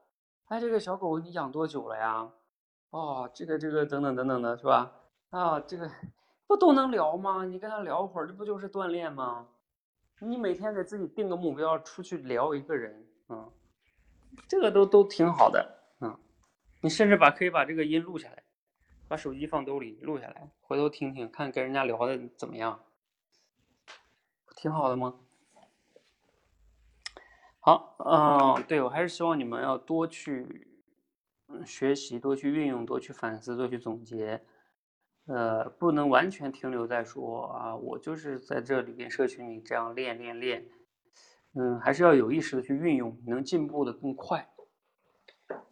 [0.46, 2.32] 哎，这个小狗你养多久了呀？
[2.92, 4.94] 哦，这个这个等等等等的是吧？
[5.32, 5.92] 啊，这个
[6.48, 7.44] 不都能聊吗？
[7.44, 9.46] 你跟他聊会儿，这不就是锻炼吗？
[10.22, 13.52] 你每天给自己定个目标，出去聊一个人，嗯，
[14.48, 15.75] 这个都都挺好的，
[16.86, 18.44] 你甚至把可以把这个音录下来。
[19.07, 22.84] 把手机放兜里录下来，回头听听，看跟人家聊的怎么样，
[24.56, 25.20] 挺好的吗？
[27.60, 30.68] 好，嗯，对我还是希望你们要多去
[31.64, 34.44] 学习，多去运用，多去反思，多去总结，
[35.28, 40.68] 呃，不能完全停留在说啊，我就是在这里跟社群里这样练练练，
[41.53, 44.49] 嗯，还是要有意识的去运用，能进步的更快。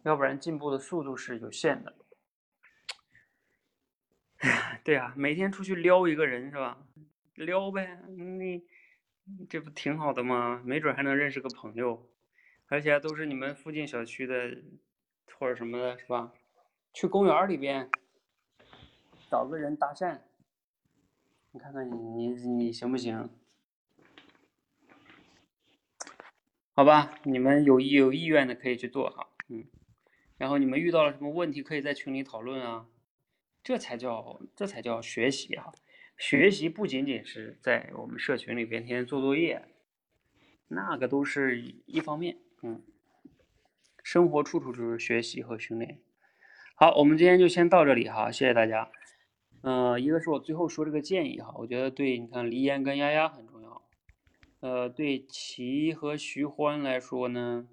[0.02, 1.94] 要不然进步的速度是有限的。
[4.84, 6.86] 对啊，每天出去撩一个人是吧？
[7.34, 8.62] 撩呗，你
[9.48, 10.62] 这不挺好的吗？
[10.64, 12.10] 没准还能认识个朋友，
[12.66, 14.62] 而且都是你们附近小区的
[15.38, 16.32] 或者什么的，是吧？
[16.92, 17.90] 去公园里边
[19.30, 20.20] 找个人搭讪，
[21.52, 23.30] 你看看你你你行不行？
[26.74, 29.28] 好吧，你们有意有意愿的可以去做哈，
[30.36, 32.86] 然后你们遇到了什么问题，可以在群里讨论啊，
[33.62, 35.72] 这才叫这才叫学习哈。
[36.16, 39.64] 学习不仅仅是在我们社群里边天天做作业，
[40.68, 42.82] 那个都是一方面，嗯。
[44.02, 45.98] 生活处处就是学习和训练。
[46.74, 48.90] 好，我们今天就先到这里哈，谢谢大家。
[49.62, 53.82] 嗯，一个是我最后说这个建议哈，我觉得对你看黎岩跟丫丫很重要。
[54.60, 57.66] 呃，对齐和徐欢来说呢。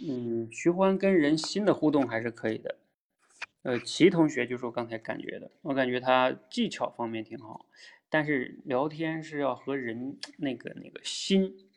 [0.00, 2.76] 嗯，徐欢跟人心的互动还是可以的。
[3.62, 7.66] 呃，齐同学就是我刚才感觉的，我感觉他技巧方面挺好，
[8.08, 11.68] 但是聊天是要和人那个那个心，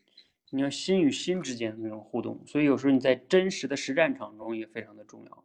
[0.51, 5.43] 你要心与心之间的那种互动，所以有时候你在真实的实战场中也非常的重要。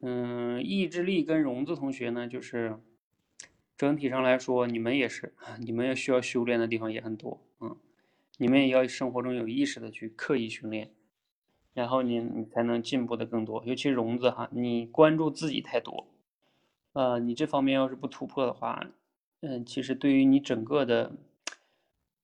[0.00, 2.80] 嗯，意志力跟荣子同学呢，就是
[3.76, 7.76] 整体上来说，你们也是， 你们要需要修炼的地方也很多，嗯。
[8.42, 10.90] 你们也要生活中有意识的去刻意训练，
[11.74, 13.62] 然后你你才能进步的更多。
[13.64, 16.12] 尤其荣子哈，你关注自己太多，
[16.92, 18.84] 呃，你这方面要是不突破的话，
[19.42, 21.12] 嗯，其实对于你整个的，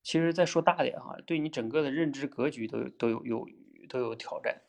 [0.02, 3.48] 其实再说大点哈，对你整个的认知格局都有都有有
[3.88, 4.60] 都有挑战，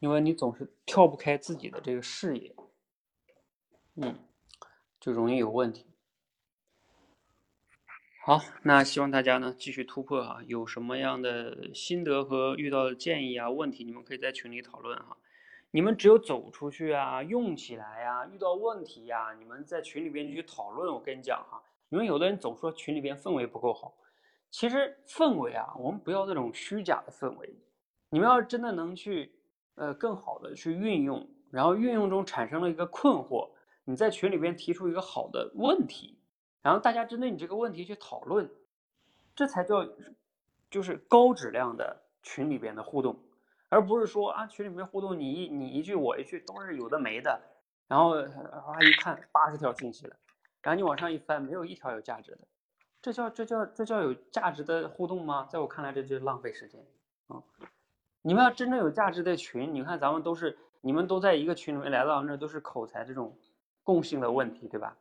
[0.00, 2.54] 因为你总是跳不开自己的这个视野，
[3.94, 4.18] 嗯，
[5.00, 5.86] 就容易有问题。
[8.28, 15.16] 好，那希望大家呢继续突破哈，有什么样的心得和遇到的建议啊、问题，你们可以在群里讨论哈。
[15.70, 20.92] 你们只有走出去啊，用起来呀，遇到问题呀，你们在群里边去讨论。
[20.92, 23.94] 我跟你讲哈，你们有的人总说群里边氛围不够好，
[24.50, 27.56] 其实氛围啊，我们不要那种虚假的氛围。
[28.10, 29.32] 你们要是真的能去
[29.76, 33.48] 呃更好的去运用，然后运用中产生了一个困惑，
[33.86, 36.17] 你在群里边提出一个好的问题。
[36.68, 38.46] 然后大家针对你这个问题去讨论，
[39.34, 39.88] 这才叫
[40.70, 43.18] 就是高质量的群里边的互动，
[43.70, 47.40] 而不是说啊群里面互动你一你一句我一句都是有的没的，
[47.86, 50.16] 然后啊一看八十条信息了，
[50.60, 52.40] 然后你往上一翻没有一条有价值的，
[53.00, 55.48] 这叫这叫这叫有价值的互动吗？
[55.50, 56.84] 在我看来这就是浪费时间
[57.28, 57.42] 啊！
[58.20, 63.34] 你们要真正有价值的群，你看咱们都是你们都在一个群里面来到那都是口才这种
[63.82, 64.98] 共性的问题，对吧？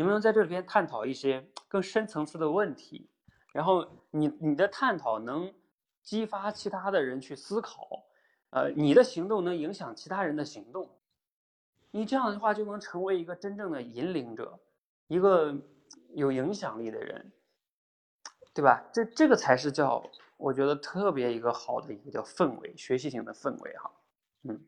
[0.00, 3.06] 你们能在这里边探讨一些更深层次的问题，
[3.52, 5.52] 然后你你的探讨能
[6.02, 8.06] 激发其他的人去思考，
[8.48, 10.88] 呃，你的行动能影响其他人的行动，
[11.90, 14.58] 你这样的话就能成为一个真正的引领者，
[15.06, 15.54] 一个
[16.14, 17.30] 有影响力的人，
[18.54, 18.82] 对吧？
[18.94, 20.02] 这这个才是叫
[20.38, 23.90] 我觉得特别一个好的一个叫氛围，学习型的氛围哈，
[24.44, 24.64] 嗯，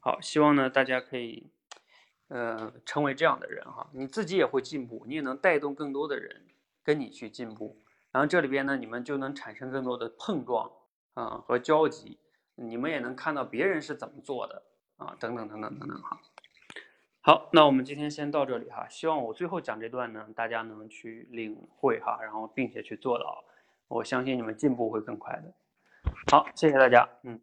[0.00, 1.48] 好，希望呢大家可以。
[2.28, 6.42] 呃，成为这样的人哈，你自己也会进步，你也能带动更多的人
[6.82, 7.80] 跟你去进步。
[8.10, 10.70] 然后这里边呢，你们就能产生更多的碰撞
[11.14, 12.18] 啊和交集，
[12.54, 14.62] 你们也能看到别人是怎么做的
[14.96, 16.18] 啊，等等等等等等哈。
[17.20, 23.44] 好，那我们今天先到这里哈，希望我最后讲这段呢，大家能去领会哈，然后并且去做到，
[23.88, 25.52] 我相信你们进步会更快的。
[26.30, 27.40] 好，谢谢大家，嗯，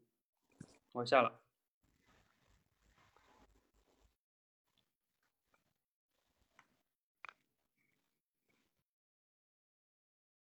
[0.94, 1.43] 我下了。